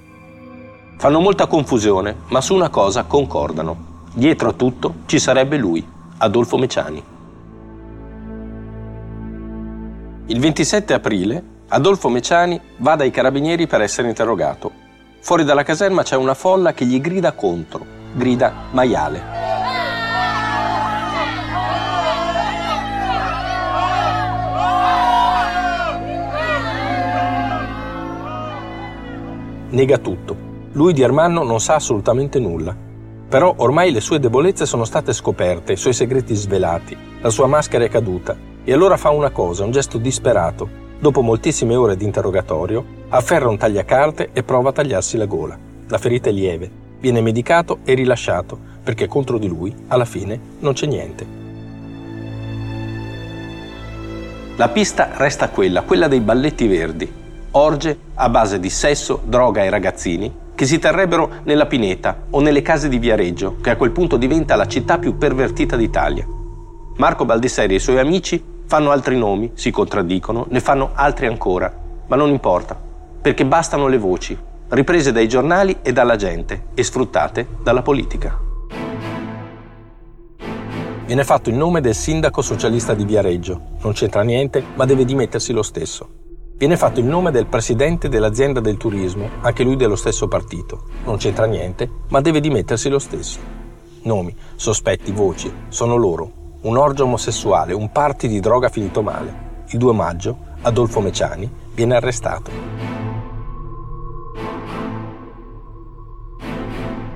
Fanno 0.97 1.19
molta 1.19 1.45
confusione, 1.45 2.15
ma 2.29 2.39
su 2.41 2.55
una 2.55 2.69
cosa 2.69 3.03
concordano. 3.03 3.93
Dietro 4.13 4.49
a 4.49 4.53
tutto 4.53 4.95
ci 5.05 5.19
sarebbe 5.19 5.57
lui, 5.57 5.85
Adolfo 6.17 6.57
Meciani. 6.57 7.03
Il 10.27 10.39
27 10.39 10.93
aprile 10.93 11.43
Adolfo 11.67 12.09
Meciani 12.09 12.59
va 12.77 12.95
dai 12.95 13.11
carabinieri 13.11 13.67
per 13.67 13.81
essere 13.81 14.07
interrogato. 14.07 14.71
Fuori 15.19 15.43
dalla 15.43 15.63
caserma 15.63 16.03
c'è 16.03 16.15
una 16.15 16.33
folla 16.33 16.73
che 16.73 16.85
gli 16.85 17.01
grida 17.01 17.33
contro, 17.33 17.85
grida 18.13 18.53
maiale. 18.71 19.43
Nega 29.69 29.97
tutto, 29.97 30.53
lui 30.75 30.91
di 30.91 31.01
Ermanno 31.01 31.43
non 31.43 31.61
sa 31.61 31.75
assolutamente 31.75 32.39
nulla. 32.39 32.75
Però 33.27 33.53
ormai 33.57 33.91
le 33.91 34.01
sue 34.01 34.19
debolezze 34.19 34.65
sono 34.65 34.83
state 34.83 35.13
scoperte, 35.13 35.73
i 35.73 35.77
suoi 35.77 35.93
segreti 35.93 36.35
svelati, 36.35 36.95
la 37.21 37.29
sua 37.29 37.47
maschera 37.47 37.85
è 37.85 37.89
caduta. 37.89 38.35
E 38.63 38.73
allora 38.73 38.97
fa 38.97 39.09
una 39.09 39.29
cosa, 39.29 39.63
un 39.63 39.71
gesto 39.71 39.97
disperato. 39.97 40.83
Dopo 40.99 41.21
moltissime 41.21 41.75
ore 41.75 41.95
di 41.95 42.03
interrogatorio, 42.03 42.83
afferra 43.09 43.47
un 43.47 43.57
tagliacarte 43.57 44.29
e 44.33 44.43
prova 44.43 44.69
a 44.69 44.73
tagliarsi 44.73 45.17
la 45.17 45.25
gola. 45.25 45.57
La 45.87 45.97
ferita 45.97 46.29
è 46.29 46.33
lieve, 46.33 46.69
viene 46.99 47.21
medicato 47.21 47.79
e 47.85 47.93
rilasciato, 47.93 48.57
perché 48.83 49.07
contro 49.07 49.37
di 49.37 49.47
lui, 49.47 49.73
alla 49.87 50.05
fine, 50.05 50.39
non 50.59 50.73
c'è 50.73 50.87
niente. 50.87 51.43
La 54.57 54.69
pista 54.69 55.11
resta 55.15 55.49
quella, 55.49 55.83
quella 55.83 56.07
dei 56.07 56.21
balletti 56.21 56.67
verdi. 56.67 57.23
Orge 57.51 57.97
a 58.15 58.29
base 58.29 58.59
di 58.59 58.69
sesso, 58.69 59.21
droga 59.23 59.63
e 59.63 59.69
ragazzini 59.69 60.43
che 60.55 60.65
si 60.65 60.79
terrebbero 60.79 61.29
nella 61.43 61.65
Pineta 61.65 62.23
o 62.29 62.39
nelle 62.39 62.61
case 62.61 62.87
di 62.87 62.97
Viareggio, 62.97 63.57
che 63.61 63.69
a 63.69 63.75
quel 63.75 63.91
punto 63.91 64.17
diventa 64.17 64.55
la 64.55 64.67
città 64.67 64.97
più 64.97 65.17
pervertita 65.17 65.75
d'Italia. 65.75 66.25
Marco 66.97 67.25
Baldisseri 67.25 67.73
e 67.73 67.77
i 67.77 67.81
suoi 67.81 67.99
amici 67.99 68.41
fanno 68.65 68.91
altri 68.91 69.17
nomi, 69.17 69.51
si 69.53 69.69
contraddicono, 69.69 70.45
ne 70.49 70.59
fanno 70.61 70.91
altri 70.93 71.27
ancora, 71.27 71.71
ma 72.07 72.15
non 72.15 72.29
importa, 72.29 72.79
perché 73.21 73.45
bastano 73.45 73.87
le 73.87 73.97
voci, 73.97 74.37
riprese 74.69 75.11
dai 75.11 75.27
giornali 75.27 75.77
e 75.81 75.91
dalla 75.91 76.15
gente 76.15 76.67
e 76.73 76.83
sfruttate 76.83 77.47
dalla 77.61 77.81
politica. 77.81 78.39
Viene 81.05 81.23
fatto 81.23 81.49
il 81.49 81.55
nome 81.55 81.81
del 81.81 81.93
sindaco 81.93 82.41
socialista 82.41 82.95
di 82.95 83.05
Viareggio. 83.05 83.61
Non 83.83 83.93
c'entra 83.93 84.23
niente, 84.23 84.63
ma 84.73 84.85
deve 84.85 85.05
dimettersi 85.05 85.53
lo 85.53 85.61
stesso. 85.61 86.24
Viene 86.57 86.77
fatto 86.77 87.01
il 87.01 87.05
nome 87.05 87.31
del 87.31 87.47
presidente 87.47 88.07
dell'azienda 88.07 88.61
del 88.61 88.77
turismo, 88.77 89.29
anche 89.41 89.63
lui 89.63 89.75
dello 89.75 89.97
stesso 89.97 90.29
partito. 90.29 90.83
Non 91.03 91.17
c'entra 91.17 91.45
niente, 91.45 91.89
ma 92.07 92.21
deve 92.21 92.39
dimettersi 92.39 92.87
lo 92.87 92.97
stesso. 92.97 93.39
Nomi, 94.03 94.33
sospetti, 94.55 95.11
voci, 95.11 95.51
sono 95.67 95.97
loro. 95.97 96.31
Un 96.61 96.77
orgio 96.77 97.03
omosessuale, 97.03 97.73
un 97.73 97.91
party 97.91 98.29
di 98.29 98.39
droga 98.39 98.69
finito 98.69 99.01
male. 99.01 99.63
Il 99.71 99.79
2 99.79 99.91
maggio 99.91 100.37
Adolfo 100.61 101.01
Meciani, 101.01 101.51
viene 101.73 101.95
arrestato. 101.95 102.51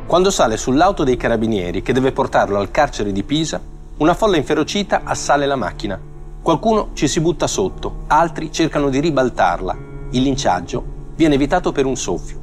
Quando 0.06 0.32
sale 0.32 0.58
sull'auto 0.58 1.06
dei 1.06 1.16
carabinieri 1.16 1.82
che 1.82 1.94
deve 1.94 2.12
portarlo 2.12 2.58
al 2.58 2.72
carcere 2.72 3.14
di 3.14 3.24
Pisa, 3.24 3.62
una 4.00 4.14
folla 4.14 4.36
inferocita 4.36 5.02
assale 5.06 5.46
la 5.46 5.56
macchina. 5.56 6.09
Qualcuno 6.42 6.92
ci 6.94 7.08
si 7.10 7.20
butta 7.20 7.48
sotto, 7.48 8.04
altri 8.08 8.52
cercano 8.52 8.90
di 8.90 9.02
ribaltarla. 9.02 9.78
Il 10.12 10.22
linciaggio 10.22 10.84
viene 11.16 11.36
evitato 11.36 11.74
per 11.74 11.86
un 11.86 11.98
soffio. 11.98 12.40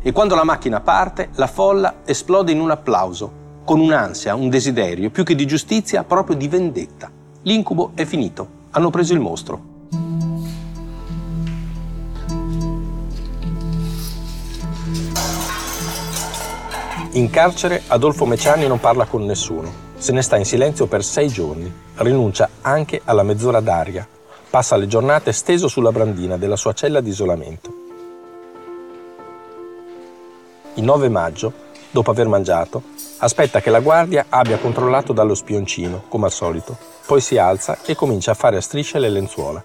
E 0.00 0.10
quando 0.10 0.34
la 0.34 0.42
macchina 0.42 0.80
parte, 0.80 1.28
la 1.34 1.46
folla 1.46 1.96
esplode 2.06 2.52
in 2.52 2.60
un 2.60 2.70
applauso, 2.70 3.60
con 3.64 3.78
un'ansia, 3.78 4.34
un 4.34 4.48
desiderio, 4.48 5.10
più 5.10 5.22
che 5.22 5.34
di 5.34 5.46
giustizia, 5.46 6.02
proprio 6.02 6.34
di 6.34 6.48
vendetta. 6.48 7.10
L'incubo 7.42 7.90
è 7.94 8.06
finito, 8.06 8.48
hanno 8.70 8.88
preso 8.88 9.12
il 9.12 9.20
mostro. 9.20 9.75
In 17.16 17.30
carcere 17.30 17.82
Adolfo 17.86 18.26
Meciani 18.26 18.66
non 18.66 18.78
parla 18.78 19.06
con 19.06 19.24
nessuno. 19.24 19.72
Se 19.96 20.12
ne 20.12 20.20
sta 20.20 20.36
in 20.36 20.44
silenzio 20.44 20.86
per 20.86 21.02
sei 21.02 21.28
giorni. 21.28 21.72
Rinuncia 21.94 22.46
anche 22.60 23.00
alla 23.06 23.22
mezz'ora 23.22 23.60
d'aria. 23.60 24.06
Passa 24.50 24.76
le 24.76 24.86
giornate 24.86 25.32
steso 25.32 25.66
sulla 25.66 25.92
brandina 25.92 26.36
della 26.36 26.56
sua 26.56 26.74
cella 26.74 27.00
di 27.00 27.08
isolamento. 27.08 27.74
Il 30.74 30.84
9 30.84 31.08
maggio, 31.08 31.52
dopo 31.90 32.10
aver 32.10 32.28
mangiato, 32.28 32.82
aspetta 33.16 33.62
che 33.62 33.70
la 33.70 33.80
guardia 33.80 34.26
abbia 34.28 34.58
controllato 34.58 35.14
dallo 35.14 35.34
spioncino, 35.34 36.02
come 36.08 36.26
al 36.26 36.32
solito. 36.32 36.76
Poi 37.06 37.22
si 37.22 37.38
alza 37.38 37.78
e 37.86 37.94
comincia 37.94 38.32
a 38.32 38.34
fare 38.34 38.58
a 38.58 38.60
strisce 38.60 38.98
le 38.98 39.08
lenzuola. 39.08 39.64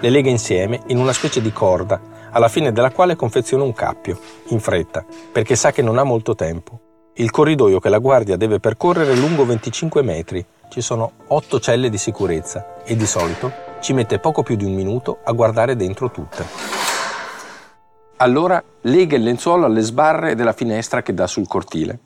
Le 0.00 0.10
lega 0.10 0.28
insieme 0.28 0.82
in 0.88 0.98
una 0.98 1.14
specie 1.14 1.40
di 1.40 1.52
corda 1.52 1.98
alla 2.30 2.48
fine 2.48 2.70
della 2.70 2.90
quale 2.90 3.16
confeziona 3.16 3.64
un 3.64 3.72
cappio, 3.72 4.18
in 4.48 4.60
fretta, 4.60 5.04
perché 5.32 5.56
sa 5.56 5.72
che 5.72 5.80
non 5.80 5.96
ha 5.96 6.04
molto 6.04 6.34
tempo. 6.34 6.80
Il 7.14 7.30
corridoio 7.30 7.80
che 7.80 7.88
la 7.88 7.96
guardia 7.96 8.36
deve 8.36 8.60
percorrere 8.60 9.12
è 9.12 9.16
lungo 9.16 9.46
25 9.46 10.02
metri, 10.02 10.44
ci 10.68 10.82
sono 10.82 11.12
8 11.28 11.60
celle 11.60 11.88
di 11.88 11.96
sicurezza 11.96 12.82
e 12.84 12.94
di 12.94 13.06
solito 13.06 13.50
ci 13.80 13.94
mette 13.94 14.18
poco 14.18 14.42
più 14.42 14.54
di 14.54 14.66
un 14.66 14.74
minuto 14.74 15.20
a 15.24 15.32
guardare 15.32 15.76
dentro 15.76 16.10
tutte. 16.10 16.44
Allora 18.18 18.62
lega 18.82 19.16
il 19.16 19.22
lenzuolo 19.22 19.64
alle 19.64 19.80
sbarre 19.80 20.34
della 20.34 20.52
finestra 20.52 21.02
che 21.02 21.14
dà 21.14 21.26
sul 21.26 21.46
cortile. 21.46 21.98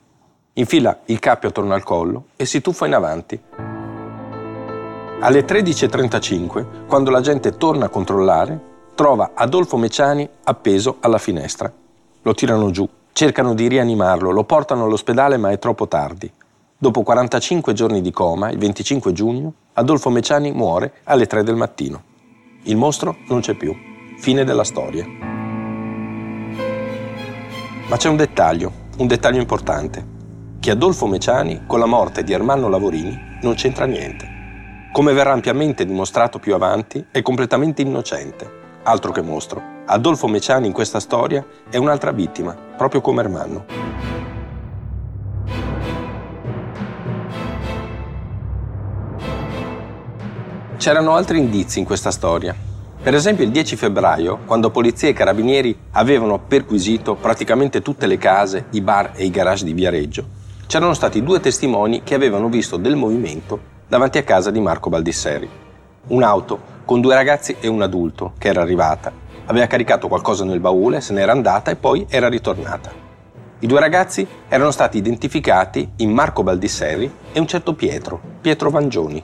Infila 0.53 0.97
il 1.05 1.19
cappio 1.19 1.49
attorno 1.49 1.73
al 1.73 1.83
collo 1.83 2.27
e 2.37 2.45
si 2.45 2.61
tuffa 2.61 2.85
in 2.85 2.93
avanti. 2.93 3.41
Alle 5.23 5.45
13.35, 5.45 6.87
quando 6.87 7.11
la 7.11 7.21
gente 7.21 7.55
torna 7.55 7.85
a 7.85 7.89
controllare, 7.89 8.59
trova 8.95 9.33
Adolfo 9.35 9.77
Meciani 9.77 10.27
appeso 10.45 10.97
alla 10.99 11.19
finestra. 11.19 11.71
Lo 12.23 12.33
tirano 12.33 12.71
giù, 12.71 12.89
cercano 13.13 13.53
di 13.53 13.67
rianimarlo, 13.67 14.31
lo 14.31 14.43
portano 14.45 14.85
all'ospedale 14.85 15.37
ma 15.37 15.51
è 15.51 15.59
troppo 15.59 15.87
tardi. 15.87 16.31
Dopo 16.75 17.03
45 17.03 17.73
giorni 17.73 18.01
di 18.01 18.09
coma, 18.09 18.49
il 18.49 18.57
25 18.57 19.13
giugno, 19.13 19.53
Adolfo 19.73 20.09
Meciani 20.09 20.51
muore 20.53 20.93
alle 21.03 21.27
3 21.27 21.43
del 21.43 21.55
mattino. 21.55 22.01
Il 22.63 22.77
mostro 22.77 23.17
non 23.27 23.41
c'è 23.41 23.53
più. 23.53 23.75
Fine 24.17 24.43
della 24.43 24.63
storia. 24.63 25.05
Ma 27.87 27.95
c'è 27.95 28.09
un 28.09 28.15
dettaglio, 28.15 28.71
un 28.97 29.05
dettaglio 29.05 29.39
importante, 29.39 30.03
che 30.59 30.71
Adolfo 30.71 31.05
Meciani 31.05 31.65
con 31.67 31.77
la 31.77 31.85
morte 31.85 32.23
di 32.23 32.33
Ermanno 32.33 32.69
Lavorini 32.69 33.37
non 33.43 33.53
c'entra 33.53 33.85
niente. 33.85 34.30
Come 34.91 35.13
verrà 35.13 35.31
ampiamente 35.31 35.85
dimostrato 35.85 36.37
più 36.37 36.53
avanti, 36.53 37.05
è 37.11 37.21
completamente 37.21 37.81
innocente 37.81 38.59
altro 38.83 39.11
che 39.11 39.21
mostro. 39.21 39.61
Adolfo 39.85 40.27
Meciani 40.27 40.67
in 40.67 40.73
questa 40.73 40.99
storia 40.99 41.45
è 41.69 41.77
un'altra 41.77 42.11
vittima, 42.11 42.53
proprio 42.53 42.99
come 42.99 43.21
Ermanno. 43.21 43.65
C'erano 50.77 51.15
altri 51.15 51.37
indizi 51.37 51.79
in 51.79 51.85
questa 51.85 52.11
storia. 52.11 52.53
Per 53.01 53.13
esempio 53.13 53.45
il 53.45 53.51
10 53.51 53.75
febbraio, 53.77 54.39
quando 54.45 54.71
polizia 54.71 55.07
e 55.07 55.13
carabinieri 55.13 55.77
avevano 55.91 56.39
perquisito 56.39 57.15
praticamente 57.15 57.81
tutte 57.81 58.07
le 58.07 58.17
case, 58.17 58.65
i 58.71 58.81
bar 58.81 59.11
e 59.15 59.23
i 59.23 59.29
garage 59.29 59.63
di 59.63 59.73
Viareggio, 59.73 60.25
c'erano 60.67 60.93
stati 60.93 61.23
due 61.23 61.39
testimoni 61.39 62.03
che 62.03 62.15
avevano 62.15 62.49
visto 62.49 62.77
del 62.77 62.95
movimento 62.95 63.79
davanti 63.91 64.17
a 64.17 64.23
casa 64.23 64.51
di 64.51 64.61
Marco 64.61 64.89
Baldisseri. 64.89 65.49
Un'auto 66.07 66.79
con 66.85 67.01
due 67.01 67.13
ragazzi 67.13 67.57
e 67.59 67.67
un 67.67 67.81
adulto 67.81 68.31
che 68.37 68.47
era 68.47 68.61
arrivata. 68.61 69.11
Aveva 69.47 69.67
caricato 69.67 70.07
qualcosa 70.07 70.45
nel 70.45 70.61
baule, 70.61 71.01
se 71.01 71.11
n'era 71.11 71.33
andata 71.33 71.71
e 71.71 71.75
poi 71.75 72.05
era 72.07 72.29
ritornata. 72.29 72.89
I 73.59 73.67
due 73.67 73.81
ragazzi 73.81 74.25
erano 74.47 74.71
stati 74.71 74.97
identificati 74.97 75.91
in 75.97 76.11
Marco 76.11 76.41
Baldisseri 76.41 77.13
e 77.33 77.39
un 77.41 77.47
certo 77.47 77.73
Pietro, 77.73 78.17
Pietro 78.39 78.69
Vangioni. 78.69 79.21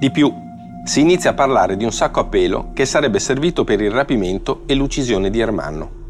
Di 0.00 0.10
più, 0.10 0.34
si 0.82 1.02
inizia 1.02 1.30
a 1.30 1.34
parlare 1.34 1.76
di 1.76 1.84
un 1.84 1.92
sacco 1.92 2.18
a 2.18 2.24
pelo 2.24 2.70
che 2.74 2.84
sarebbe 2.84 3.20
servito 3.20 3.62
per 3.62 3.80
il 3.80 3.92
rapimento 3.92 4.62
e 4.66 4.74
l'uccisione 4.74 5.30
di 5.30 5.38
Ermanno. 5.38 6.00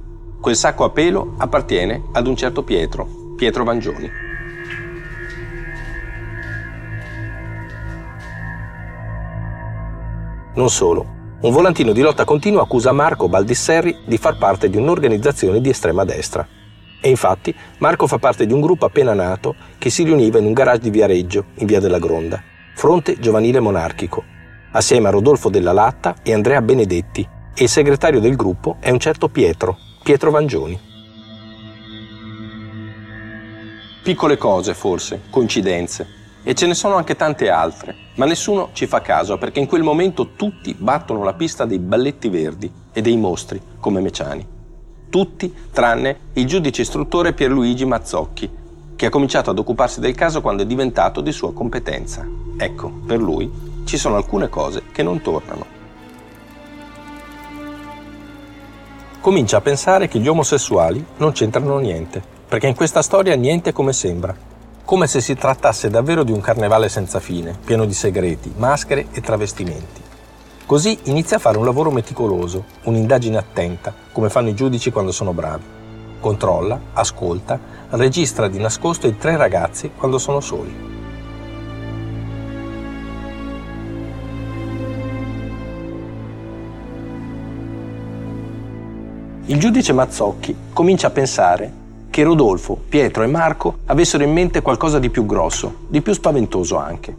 Quel 0.40 0.56
sacco 0.56 0.84
a 0.84 0.90
pelo 0.90 1.34
appartiene 1.36 2.04
ad 2.12 2.26
un 2.26 2.34
certo 2.34 2.62
Pietro, 2.62 3.06
Pietro 3.36 3.62
Vangioni. 3.62 4.21
Non 10.54 10.68
solo. 10.68 11.20
Un 11.40 11.50
volantino 11.50 11.92
di 11.92 12.02
lotta 12.02 12.24
continua 12.24 12.62
accusa 12.62 12.92
Marco 12.92 13.26
Baldisserri 13.26 14.00
di 14.04 14.18
far 14.18 14.36
parte 14.36 14.68
di 14.68 14.76
un'organizzazione 14.76 15.60
di 15.60 15.70
estrema 15.70 16.04
destra. 16.04 16.46
E 17.00 17.08
infatti 17.08 17.54
Marco 17.78 18.06
fa 18.06 18.18
parte 18.18 18.46
di 18.46 18.52
un 18.52 18.60
gruppo 18.60 18.84
appena 18.84 19.14
nato 19.14 19.56
che 19.78 19.88
si 19.88 20.04
riuniva 20.04 20.38
in 20.38 20.44
un 20.44 20.52
garage 20.52 20.82
di 20.82 20.90
Viareggio, 20.90 21.46
in 21.56 21.66
via 21.66 21.80
della 21.80 21.98
Gronda, 21.98 22.40
fronte 22.74 23.18
giovanile 23.18 23.60
monarchico, 23.60 24.22
assieme 24.72 25.08
a 25.08 25.10
Rodolfo 25.10 25.48
della 25.48 25.72
Latta 25.72 26.16
e 26.22 26.34
Andrea 26.34 26.60
Benedetti, 26.60 27.26
e 27.54 27.62
il 27.64 27.68
segretario 27.68 28.20
del 28.20 28.36
gruppo 28.36 28.76
è 28.78 28.90
un 28.90 29.00
certo 29.00 29.28
Pietro, 29.28 29.76
Pietro 30.02 30.30
Vangioni. 30.30 30.78
Piccole 34.02 34.36
cose 34.36 34.74
forse, 34.74 35.22
coincidenze, 35.30 36.06
e 36.44 36.54
ce 36.54 36.66
ne 36.66 36.74
sono 36.74 36.96
anche 36.96 37.14
tante 37.14 37.50
altre, 37.50 37.94
ma 38.16 38.24
nessuno 38.24 38.70
ci 38.72 38.86
fa 38.86 39.00
caso 39.00 39.38
perché 39.38 39.60
in 39.60 39.66
quel 39.66 39.82
momento 39.82 40.30
tutti 40.34 40.74
battono 40.74 41.22
la 41.22 41.34
pista 41.34 41.64
dei 41.64 41.78
balletti 41.78 42.28
verdi 42.28 42.70
e 42.92 43.00
dei 43.00 43.16
mostri, 43.16 43.60
come 43.78 44.00
Meciani. 44.00 44.46
Tutti 45.08 45.54
tranne 45.70 46.18
il 46.34 46.46
giudice 46.46 46.82
istruttore 46.82 47.32
Pierluigi 47.32 47.84
Mazzocchi, 47.84 48.50
che 48.96 49.06
ha 49.06 49.10
cominciato 49.10 49.50
ad 49.50 49.58
occuparsi 49.58 50.00
del 50.00 50.14
caso 50.14 50.40
quando 50.40 50.62
è 50.62 50.66
diventato 50.66 51.20
di 51.20 51.32
sua 51.32 51.52
competenza. 51.52 52.26
Ecco, 52.56 52.90
per 53.06 53.18
lui 53.18 53.50
ci 53.84 53.96
sono 53.96 54.16
alcune 54.16 54.48
cose 54.48 54.84
che 54.90 55.02
non 55.02 55.20
tornano. 55.20 55.80
Comincia 59.20 59.58
a 59.58 59.60
pensare 59.60 60.08
che 60.08 60.18
gli 60.18 60.26
omosessuali 60.26 61.04
non 61.18 61.32
c'entrano 61.32 61.78
niente, 61.78 62.22
perché 62.48 62.66
in 62.66 62.74
questa 62.74 63.02
storia 63.02 63.36
niente 63.36 63.72
come 63.72 63.92
sembra 63.92 64.50
come 64.92 65.06
se 65.06 65.22
si 65.22 65.34
trattasse 65.34 65.88
davvero 65.88 66.22
di 66.22 66.32
un 66.32 66.42
carnevale 66.42 66.90
senza 66.90 67.18
fine, 67.18 67.56
pieno 67.64 67.86
di 67.86 67.94
segreti, 67.94 68.52
maschere 68.54 69.06
e 69.12 69.22
travestimenti. 69.22 70.02
Così 70.66 70.98
inizia 71.04 71.38
a 71.38 71.40
fare 71.40 71.56
un 71.56 71.64
lavoro 71.64 71.90
meticoloso, 71.90 72.64
un'indagine 72.82 73.38
attenta, 73.38 73.94
come 74.12 74.28
fanno 74.28 74.50
i 74.50 74.54
giudici 74.54 74.90
quando 74.90 75.10
sono 75.10 75.32
bravi. 75.32 75.64
Controlla, 76.20 76.78
ascolta, 76.92 77.58
registra 77.88 78.48
di 78.48 78.58
nascosto 78.58 79.06
i 79.06 79.16
tre 79.16 79.38
ragazzi 79.38 79.92
quando 79.96 80.18
sono 80.18 80.40
soli. 80.40 80.90
Il 89.46 89.58
giudice 89.58 89.94
Mazzocchi 89.94 90.54
comincia 90.74 91.06
a 91.06 91.10
pensare 91.10 91.80
che 92.12 92.24
Rodolfo, 92.24 92.78
Pietro 92.90 93.22
e 93.22 93.26
Marco 93.26 93.78
avessero 93.86 94.22
in 94.22 94.34
mente 94.34 94.60
qualcosa 94.60 94.98
di 94.98 95.08
più 95.08 95.24
grosso, 95.24 95.86
di 95.88 96.02
più 96.02 96.12
spaventoso 96.12 96.76
anche. 96.76 97.16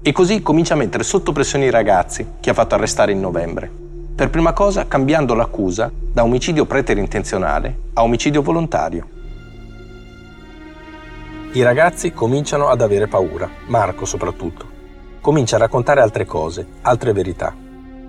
E 0.00 0.12
così 0.12 0.40
comincia 0.40 0.74
a 0.74 0.76
mettere 0.76 1.02
sotto 1.02 1.32
pressione 1.32 1.64
i 1.64 1.70
ragazzi 1.70 2.24
che 2.38 2.50
ha 2.50 2.54
fatto 2.54 2.76
arrestare 2.76 3.10
in 3.10 3.18
novembre. 3.18 3.68
Per 4.14 4.30
prima 4.30 4.52
cosa 4.52 4.86
cambiando 4.86 5.34
l'accusa 5.34 5.90
da 6.12 6.22
omicidio 6.22 6.64
preterintenzionale 6.64 7.76
a 7.94 8.04
omicidio 8.04 8.40
volontario. 8.40 9.08
I 11.50 11.62
ragazzi 11.62 12.12
cominciano 12.12 12.68
ad 12.68 12.82
avere 12.82 13.08
paura, 13.08 13.50
Marco 13.66 14.04
soprattutto. 14.04 14.64
Comincia 15.20 15.56
a 15.56 15.58
raccontare 15.58 16.02
altre 16.02 16.24
cose, 16.24 16.64
altre 16.82 17.12
verità. 17.12 17.52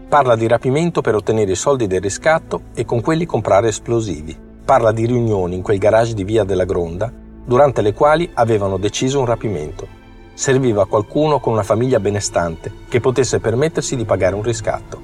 Parla 0.08 0.36
di 0.36 0.48
rapimento 0.48 1.02
per 1.02 1.16
ottenere 1.16 1.54
i 1.54 1.56
soldi 1.56 1.88
del 1.88 2.00
riscatto 2.00 2.66
e 2.76 2.86
con 2.86 3.02
quelli 3.02 3.26
comprare 3.26 3.70
esplosivi 3.70 4.50
parla 4.64 4.92
di 4.92 5.06
riunioni 5.06 5.56
in 5.56 5.62
quel 5.62 5.78
garage 5.78 6.14
di 6.14 6.24
via 6.24 6.44
della 6.44 6.66
Gronda 6.66 7.12
durante 7.44 7.82
le 7.82 7.94
quali 7.94 8.30
avevano 8.34 8.78
deciso 8.78 9.20
un 9.20 9.26
rapimento. 9.26 10.00
serviva 10.34 10.88
qualcuno 10.88 11.40
con 11.40 11.54
una 11.54 11.64
famiglia 11.64 12.00
benestante 12.00 12.72
che 12.88 13.00
potesse 13.00 13.40
permettersi 13.40 13.96
di 13.96 14.06
pagare 14.06 14.34
un 14.34 14.42
riscatto. 14.42 15.00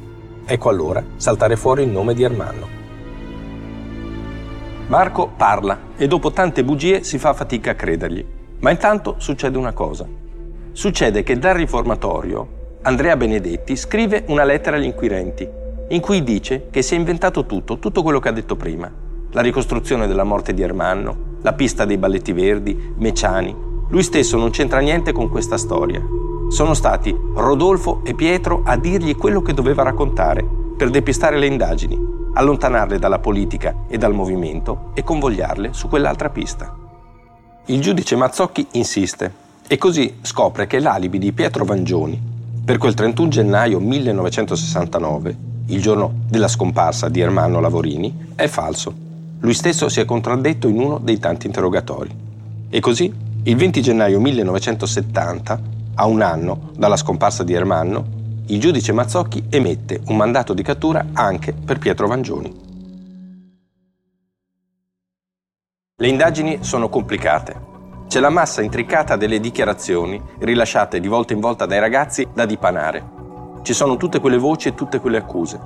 Ecco 0.46 0.70
allora 0.70 1.04
saltare 1.18 1.56
fuori 1.56 1.84
il 1.84 1.90
nome 1.90 2.14
di 2.14 2.24
Ermanno. 2.24 2.68
Marco 4.88 5.30
parla 5.36 5.78
e 5.98 6.08
dopo 6.08 6.32
tante 6.32 6.64
bugie 6.64 7.04
si 7.04 7.18
fa 7.20 7.34
fatica 7.34 7.72
a 7.72 7.76
credergli. 7.76 8.26
Ma 8.60 8.72
intanto 8.72 9.16
succede 9.18 9.58
una 9.58 9.74
cosa. 9.74 10.08
Succede 10.72 11.24
che 11.24 11.38
dal 11.38 11.56
riformatorio 11.56 12.78
Andrea 12.84 13.18
Benedetti 13.18 13.76
scrive 13.76 14.24
una 14.28 14.46
lettera 14.46 14.78
agli 14.78 14.86
inquirenti 14.86 15.48
in 15.90 16.02
cui 16.02 16.24
dice 16.24 16.68
che 16.72 16.82
si 16.82 16.96
è 16.96 16.98
inventato 16.98 17.46
tutto, 17.46 17.80
tutto 17.80 18.02
quello 18.02 18.20
che 18.20 18.30
ha 18.30 18.34
detto 18.34 18.56
prima. 18.56 19.06
La 19.38 19.44
ricostruzione 19.44 20.08
della 20.08 20.24
morte 20.24 20.52
di 20.52 20.64
Ermanno, 20.64 21.36
la 21.44 21.54
pista 21.54 21.86
dei 21.86 22.00
balletti 22.00 22.34
verdi, 22.34 22.96
Meciani. 22.98 23.56
Lui 23.88 24.02
stesso 24.02 24.36
non 24.36 24.50
c'entra 24.50 24.80
niente 24.80 25.12
con 25.12 25.30
questa 25.30 25.58
storia. 25.60 26.04
Sono 26.50 26.74
stati 26.74 27.16
Rodolfo 27.36 28.02
e 28.04 28.16
Pietro 28.16 28.64
a 28.66 28.76
dirgli 28.78 29.16
quello 29.16 29.44
che 29.44 29.54
doveva 29.54 29.84
raccontare 29.84 30.44
per 30.76 30.90
depistare 30.90 31.38
le 31.38 31.46
indagini, 31.46 32.00
allontanarle 32.34 32.98
dalla 32.98 33.20
politica 33.20 33.84
e 33.88 34.00
dal 34.00 34.16
movimento 34.16 34.90
e 34.96 35.04
convogliarle 35.04 35.72
su 35.72 35.88
quell'altra 35.88 36.32
pista. 36.32 36.76
Il 37.66 37.80
giudice 37.80 38.16
Mazzocchi 38.16 38.66
insiste 38.72 39.32
e 39.68 39.78
così 39.78 40.18
scopre 40.22 40.66
che 40.66 40.80
l'alibi 40.80 41.20
di 41.20 41.32
Pietro 41.32 41.64
Vangioni 41.64 42.20
per 42.66 42.80
quel 42.80 42.96
31 42.96 43.30
gennaio 43.30 43.80
1969, 43.80 45.38
il 45.68 45.80
giorno 45.80 46.22
della 46.28 46.48
scomparsa 46.48 47.08
di 47.08 47.20
Ermanno 47.20 47.60
Lavorini, 47.60 48.32
è 48.34 48.48
falso. 48.48 49.06
Lui 49.40 49.54
stesso 49.54 49.88
si 49.88 50.00
è 50.00 50.06
contraddetto 50.06 50.68
in 50.68 50.80
uno 50.80 50.98
dei 50.98 51.20
tanti 51.20 51.46
interrogatori. 51.46 52.10
E 52.70 52.80
così, 52.80 53.14
il 53.44 53.56
20 53.56 53.82
gennaio 53.82 54.20
1970, 54.20 55.62
a 55.96 56.06
un 56.06 56.22
anno 56.22 56.72
dalla 56.76 56.96
scomparsa 56.96 57.44
di 57.44 57.54
Ermanno, 57.54 58.06
il 58.48 58.60
giudice 58.60 58.94
Mazzocchi 58.94 59.46
emette 59.50 60.02
un 60.08 60.18
mandato 60.18 60.54
di 60.54 60.64
cattura 60.64 61.06
anche 61.14 61.54
per 61.54 61.78
Pietro 61.78 62.08
Vangioni. 62.08 62.66
Le 66.00 66.08
indagini 66.08 66.60
sono 66.62 66.90
complicate. 66.90 67.66
C'è 68.08 68.20
la 68.20 68.30
massa 68.30 68.62
intricata 68.62 69.18
delle 69.18 69.40
dichiarazioni 69.40 70.22
rilasciate 70.40 71.00
di 71.00 71.08
volta 71.08 71.34
in 71.34 71.40
volta 71.40 71.66
dai 71.66 71.80
ragazzi 71.80 72.28
da 72.34 72.46
dipanare. 72.46 73.04
Ci 73.64 73.74
sono 73.74 73.98
tutte 73.98 74.20
quelle 74.20 74.38
voci 74.38 74.70
e 74.70 74.74
tutte 74.74 75.00
quelle 75.00 75.18
accuse. 75.18 75.60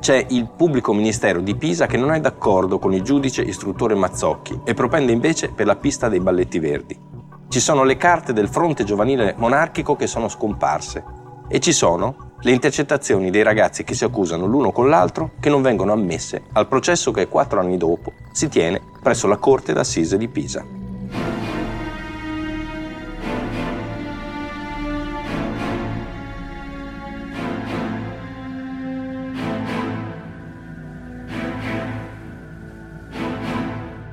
C'è 0.00 0.24
il 0.30 0.48
pubblico 0.48 0.94
ministero 0.94 1.42
di 1.42 1.54
Pisa 1.54 1.86
che 1.86 1.98
non 1.98 2.12
è 2.12 2.20
d'accordo 2.20 2.78
con 2.78 2.94
il 2.94 3.02
giudice 3.02 3.42
istruttore 3.42 3.94
Mazzocchi 3.94 4.60
e 4.64 4.72
propende 4.72 5.12
invece 5.12 5.50
per 5.50 5.66
la 5.66 5.76
pista 5.76 6.08
dei 6.08 6.20
balletti 6.20 6.58
verdi. 6.58 6.98
Ci 7.46 7.60
sono 7.60 7.84
le 7.84 7.98
carte 7.98 8.32
del 8.32 8.48
fronte 8.48 8.84
giovanile 8.84 9.34
monarchico 9.36 9.96
che 9.96 10.06
sono 10.06 10.28
scomparse 10.30 11.04
e 11.48 11.60
ci 11.60 11.72
sono 11.72 12.32
le 12.40 12.50
intercettazioni 12.50 13.30
dei 13.30 13.42
ragazzi 13.42 13.84
che 13.84 13.92
si 13.92 14.04
accusano 14.04 14.46
l'uno 14.46 14.72
con 14.72 14.88
l'altro 14.88 15.32
che 15.38 15.50
non 15.50 15.60
vengono 15.60 15.92
ammesse 15.92 16.44
al 16.54 16.66
processo 16.66 17.10
che 17.10 17.28
quattro 17.28 17.60
anni 17.60 17.76
dopo 17.76 18.12
si 18.32 18.48
tiene 18.48 18.80
presso 19.02 19.26
la 19.26 19.36
Corte 19.36 19.74
d'Assise 19.74 20.16
di 20.16 20.28
Pisa. 20.28 20.79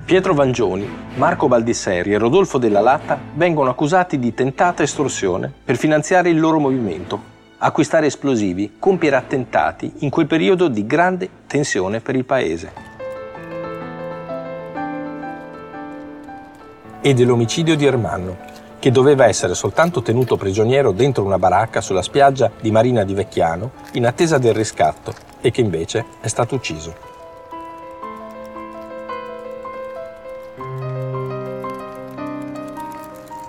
Pietro 0.07 0.33
Vangioni, 0.33 0.87
Marco 1.15 1.49
Baldisseri 1.49 2.13
e 2.13 2.17
Rodolfo 2.17 2.57
della 2.57 2.79
Latta 2.79 3.19
vengono 3.33 3.69
accusati 3.69 4.17
di 4.17 4.33
tentata 4.33 4.81
estorsione 4.81 5.51
per 5.65 5.75
finanziare 5.75 6.29
il 6.29 6.39
loro 6.39 6.59
movimento, 6.59 7.21
acquistare 7.57 8.05
esplosivi, 8.05 8.75
compiere 8.79 9.17
attentati 9.17 9.95
in 9.97 10.09
quel 10.09 10.25
periodo 10.25 10.69
di 10.69 10.85
grande 10.85 11.27
tensione 11.45 11.99
per 11.99 12.15
il 12.15 12.23
paese. 12.23 12.71
E 17.01 17.13
dell'omicidio 17.13 17.75
di 17.75 17.85
Ermanno, 17.85 18.37
che 18.79 18.91
doveva 18.91 19.25
essere 19.25 19.55
soltanto 19.55 20.01
tenuto 20.01 20.37
prigioniero 20.37 20.93
dentro 20.93 21.25
una 21.25 21.37
baracca 21.37 21.81
sulla 21.81 22.01
spiaggia 22.01 22.49
di 22.61 22.71
Marina 22.71 23.03
di 23.03 23.13
Vecchiano 23.13 23.71
in 23.95 24.05
attesa 24.05 24.37
del 24.37 24.53
riscatto 24.53 25.13
e 25.41 25.51
che 25.51 25.59
invece 25.59 26.05
è 26.21 26.27
stato 26.29 26.55
ucciso. 26.55 27.16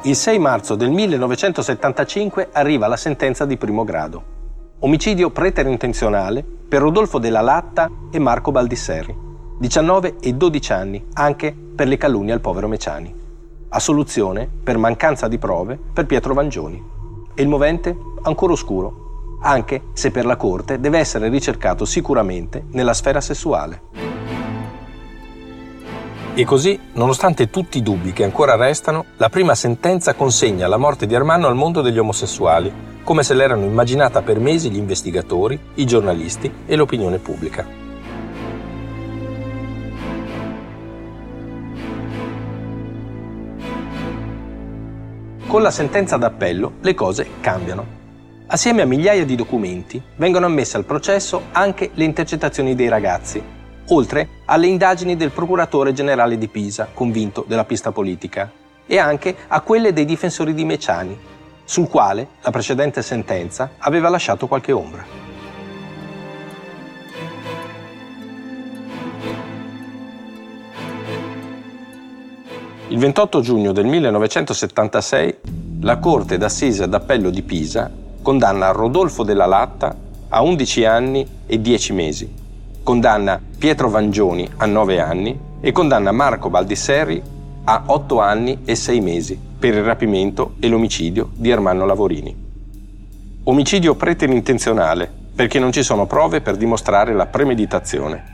Il 0.03 0.15
6 0.15 0.39
marzo 0.39 0.77
del 0.77 0.91
1975 0.91 2.51
arriva 2.53 2.87
la 2.87 2.97
sentenza 2.97 3.45
di 3.45 3.57
primo 3.57 3.83
grado. 3.83 4.37
Omicidio 4.79 5.31
preterintenzionale 5.31 6.45
per 6.69 6.83
Rodolfo 6.83 7.19
della 7.19 7.41
Latta 7.41 7.91
e 8.13 8.21
Marco 8.21 8.53
Baldisserri. 8.53 9.13
19 9.59 10.19
e 10.21 10.35
12 10.35 10.73
anni, 10.73 11.05
anche 11.15 11.53
per 11.53 11.89
le 11.89 11.97
calunnie 11.97 12.33
al 12.33 12.41
povero 12.41 12.69
Meciani. 12.69 13.13
Assoluzione 13.71 14.49
per 14.63 14.79
mancanza 14.79 15.27
di 15.27 15.37
prove 15.37 15.77
per 15.93 16.07
Pietro 16.07 16.33
Vangioni. 16.33 16.81
E 17.35 17.43
il 17.43 17.49
movente 17.49 17.97
ancora 18.23 18.53
oscuro, 18.53 19.39
anche 19.43 19.83
se 19.95 20.13
per 20.13 20.27
la 20.27 20.37
Corte 20.37 20.79
deve 20.79 20.99
essere 20.99 21.29
ricercato 21.29 21.85
sicuramente 21.85 22.65
nella 22.71 22.95
sfera 22.95 23.21
sessuale. 23.21 24.28
E 26.39 26.45
così, 26.45 26.79
nonostante 26.93 27.51
tutti 27.51 27.79
i 27.79 27.83
dubbi 27.83 28.13
che 28.13 28.23
ancora 28.23 28.55
restano, 28.55 29.07
la 29.17 29.29
prima 29.29 29.57
sentenza 29.57 30.15
consegna 30.15 30.69
la 30.69 30.77
morte 30.77 31.05
di 31.05 31.17
Armando 31.17 31.49
al 31.49 31.57
mondo 31.57 31.81
degli 31.81 31.99
omosessuali, 31.99 32.73
come 33.03 33.25
se 33.25 33.35
l'erano 33.35 33.65
immaginata 33.65 34.23
per 34.23 34.39
mesi 34.39 34.71
gli 34.71 34.77
investigatori, 34.77 35.59
i 35.75 35.85
giornalisti 35.85 36.49
e 36.65 36.77
l'opinione 36.77 37.19
pubblica. 37.19 37.67
Con 45.45 45.61
la 45.61 45.73
sentenza 45.73 46.17
d'appello 46.19 46.75
le 46.83 46.95
cose 46.95 47.27
cambiano. 47.41 47.85
Assieme 48.47 48.83
a 48.83 48.87
migliaia 48.87 49.25
di 49.25 49.35
documenti 49.35 50.01
vengono 50.15 50.47
ammesse 50.47 50.77
al 50.77 50.85
processo 50.85 51.47
anche 51.51 51.91
le 51.95 52.05
intercettazioni 52.05 52.77
dei 52.77 52.89
ragazzi, 52.89 53.43
oltre 53.89 54.37
alle 54.51 54.67
indagini 54.67 55.17
del 55.17 55.31
procuratore 55.31 55.93
generale 55.93 56.39
di 56.39 56.49
Pisa, 56.49 56.89
convinto 56.93 57.45
della 57.47 57.65
pista 57.65 57.93
politica, 57.93 58.51
e 58.87 58.99
anche 58.99 59.37
a 59.49 59.61
quelle 59.61 59.93
dei 59.93 60.07
difensori 60.07 60.55
di 60.55 60.65
Meciani, 60.65 61.19
sul 61.65 61.89
quale 61.89 62.29
la 62.41 62.51
precedente 62.51 63.03
sentenza 63.03 63.73
aveva 63.79 64.09
lasciato 64.09 64.47
qualche 64.47 64.73
ombra. 64.73 65.05
Il 72.89 72.99
28 72.99 73.41
giugno 73.43 73.73
del 73.73 73.85
1976 73.85 75.39
la 75.83 75.99
Corte 75.99 76.39
d'Assise 76.39 76.89
d'Appello 76.89 77.29
di 77.29 77.43
Pisa 77.43 77.91
condanna 78.23 78.71
Rodolfo 78.71 79.25
della 79.25 79.45
Latta 79.45 79.95
a 80.31 80.41
11 80.41 80.85
anni 80.87 81.29
e 81.47 81.61
10 81.61 81.93
mesi 81.93 82.47
condanna 82.89 83.39
Pietro 83.59 83.91
Vangioni 83.91 84.49
a 84.57 84.65
9 84.65 84.99
anni 84.99 85.39
e 85.61 85.73
condanna 85.73 86.11
Marco 86.11 86.49
Baldisserri 86.49 87.23
a 87.65 87.83
8 87.85 88.19
anni 88.19 88.61
e 88.65 88.75
6 88.75 89.01
mesi 89.03 89.39
per 89.59 89.75
il 89.75 89.83
rapimento 89.83 90.55
e 90.59 90.69
l'omicidio 90.69 91.29
di 91.35 91.51
Ermanno 91.51 91.85
Lavorini. 91.85 92.35
Omicidio 93.43 93.95
preterintenzionale 93.95 95.07
perché 95.35 95.59
non 95.59 95.71
ci 95.71 95.83
sono 95.83 96.07
prove 96.07 96.41
per 96.41 96.57
dimostrare 96.57 97.13
la 97.13 97.27
premeditazione. 97.27 98.25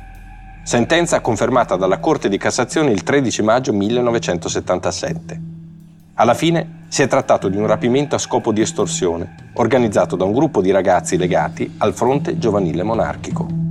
Sentenza 0.63 1.21
confermata 1.21 1.75
dalla 1.75 1.99
Corte 1.99 2.29
di 2.29 2.39
Cassazione 2.39 2.93
il 2.93 3.03
13 3.03 3.43
maggio 3.43 3.73
1977. 3.73 5.41
Alla 6.15 6.35
fine 6.35 6.85
si 6.87 7.03
è 7.03 7.09
trattato 7.09 7.49
di 7.49 7.57
un 7.57 7.67
rapimento 7.67 8.15
a 8.15 8.19
scopo 8.19 8.53
di 8.53 8.61
estorsione, 8.61 9.35
organizzato 9.55 10.15
da 10.15 10.23
un 10.23 10.33
gruppo 10.33 10.61
di 10.61 10.71
ragazzi 10.71 11.17
legati 11.17 11.75
al 11.79 11.93
fronte 11.93 12.39
giovanile 12.39 12.85
monarchico. 12.85 13.64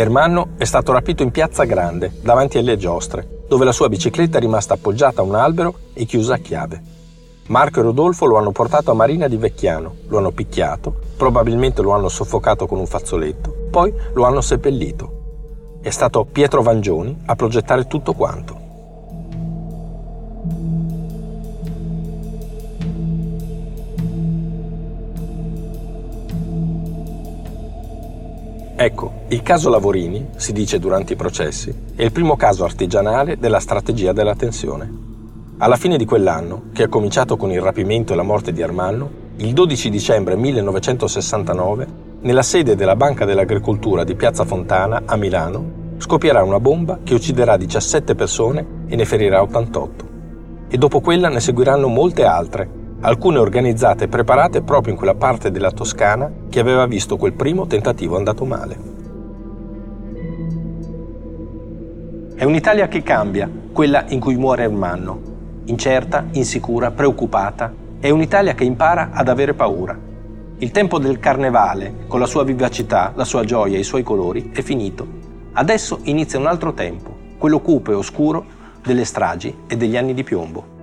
Ermanno 0.00 0.52
è 0.56 0.64
stato 0.64 0.92
rapito 0.92 1.22
in 1.22 1.30
Piazza 1.30 1.64
Grande, 1.64 2.10
davanti 2.22 2.56
alle 2.56 2.78
giostre, 2.78 3.42
dove 3.46 3.66
la 3.66 3.72
sua 3.72 3.90
bicicletta 3.90 4.38
è 4.38 4.40
rimasta 4.40 4.72
appoggiata 4.72 5.20
a 5.20 5.24
un 5.24 5.34
albero 5.34 5.74
e 5.92 6.06
chiusa 6.06 6.36
a 6.36 6.38
chiave. 6.38 6.82
Marco 7.48 7.80
e 7.80 7.82
Rodolfo 7.82 8.24
lo 8.24 8.38
hanno 8.38 8.50
portato 8.50 8.90
a 8.90 8.94
Marina 8.94 9.28
di 9.28 9.36
Vecchiano, 9.36 9.96
lo 10.08 10.16
hanno 10.16 10.30
picchiato, 10.30 10.94
probabilmente 11.18 11.82
lo 11.82 11.90
hanno 11.90 12.08
soffocato 12.08 12.66
con 12.66 12.78
un 12.78 12.86
fazzoletto, 12.86 13.54
poi 13.70 13.92
lo 14.14 14.24
hanno 14.24 14.40
seppellito. 14.40 15.78
È 15.82 15.90
stato 15.90 16.24
Pietro 16.24 16.62
Vangioni 16.62 17.20
a 17.26 17.36
progettare 17.36 17.86
tutto 17.86 18.14
quanto. 18.14 18.59
Ecco, 28.82 29.24
il 29.28 29.42
caso 29.42 29.68
Lavorini, 29.68 30.28
si 30.36 30.54
dice 30.54 30.78
durante 30.78 31.12
i 31.12 31.16
processi, 31.16 31.70
è 31.94 32.02
il 32.02 32.12
primo 32.12 32.34
caso 32.36 32.64
artigianale 32.64 33.36
della 33.36 33.60
strategia 33.60 34.14
della 34.14 34.34
tensione. 34.34 34.90
Alla 35.58 35.76
fine 35.76 35.98
di 35.98 36.06
quell'anno, 36.06 36.70
che 36.72 36.84
ha 36.84 36.88
cominciato 36.88 37.36
con 37.36 37.52
il 37.52 37.60
rapimento 37.60 38.14
e 38.14 38.16
la 38.16 38.22
morte 38.22 38.54
di 38.54 38.62
Armanno, 38.62 39.10
il 39.36 39.52
12 39.52 39.90
dicembre 39.90 40.34
1969, 40.34 41.86
nella 42.22 42.40
sede 42.40 42.74
della 42.74 42.96
Banca 42.96 43.26
dell'Agricoltura 43.26 44.02
di 44.02 44.14
Piazza 44.14 44.46
Fontana 44.46 45.02
a 45.04 45.16
Milano, 45.16 45.96
scoppierà 45.98 46.42
una 46.42 46.58
bomba 46.58 47.00
che 47.04 47.12
ucciderà 47.12 47.58
17 47.58 48.14
persone 48.14 48.66
e 48.86 48.96
ne 48.96 49.04
ferirà 49.04 49.42
88. 49.42 50.08
E 50.68 50.78
dopo 50.78 51.00
quella 51.00 51.28
ne 51.28 51.40
seguiranno 51.40 51.86
molte 51.86 52.24
altre, 52.24 52.79
alcune 53.02 53.38
organizzate 53.38 54.04
e 54.04 54.08
preparate 54.08 54.60
proprio 54.60 54.92
in 54.92 54.98
quella 54.98 55.14
parte 55.14 55.50
della 55.50 55.70
Toscana 55.70 56.30
che 56.50 56.60
aveva 56.60 56.86
visto 56.86 57.16
quel 57.16 57.32
primo 57.32 57.66
tentativo 57.66 58.16
andato 58.16 58.44
male. 58.44 58.98
È 62.34 62.44
un'Italia 62.44 62.88
che 62.88 63.02
cambia, 63.02 63.48
quella 63.72 64.04
in 64.08 64.20
cui 64.20 64.36
muore 64.36 64.64
Ermanno, 64.64 65.20
incerta, 65.64 66.26
insicura, 66.32 66.90
preoccupata. 66.90 67.72
È 67.98 68.10
un'Italia 68.10 68.54
che 68.54 68.64
impara 68.64 69.10
ad 69.12 69.28
avere 69.28 69.54
paura. 69.54 69.98
Il 70.58 70.70
tempo 70.70 70.98
del 70.98 71.18
carnevale, 71.18 72.04
con 72.06 72.20
la 72.20 72.26
sua 72.26 72.44
vivacità, 72.44 73.12
la 73.14 73.24
sua 73.24 73.44
gioia 73.44 73.76
e 73.76 73.80
i 73.80 73.84
suoi 73.84 74.02
colori, 74.02 74.50
è 74.52 74.60
finito. 74.60 75.06
Adesso 75.52 76.00
inizia 76.04 76.38
un 76.38 76.46
altro 76.46 76.74
tempo, 76.74 77.16
quello 77.38 77.60
cupo 77.60 77.92
e 77.92 77.94
oscuro 77.94 78.44
delle 78.82 79.04
stragi 79.04 79.54
e 79.66 79.76
degli 79.76 79.96
anni 79.96 80.14
di 80.14 80.22
piombo. 80.22 80.79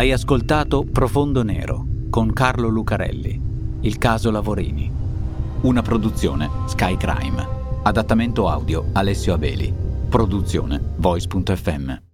Hai 0.00 0.12
ascoltato 0.12 0.86
Profondo 0.90 1.42
Nero 1.42 1.84
con 2.08 2.32
Carlo 2.32 2.68
Lucarelli, 2.68 3.38
il 3.80 3.98
caso 3.98 4.30
Lavorini. 4.30 4.90
Una 5.60 5.82
produzione 5.82 6.48
Sky 6.68 6.96
Crime. 6.96 7.46
Adattamento 7.82 8.48
audio 8.48 8.86
Alessio 8.94 9.34
Abeli. 9.34 9.70
Produzione 10.08 10.80
Voice.fm. 10.96 12.09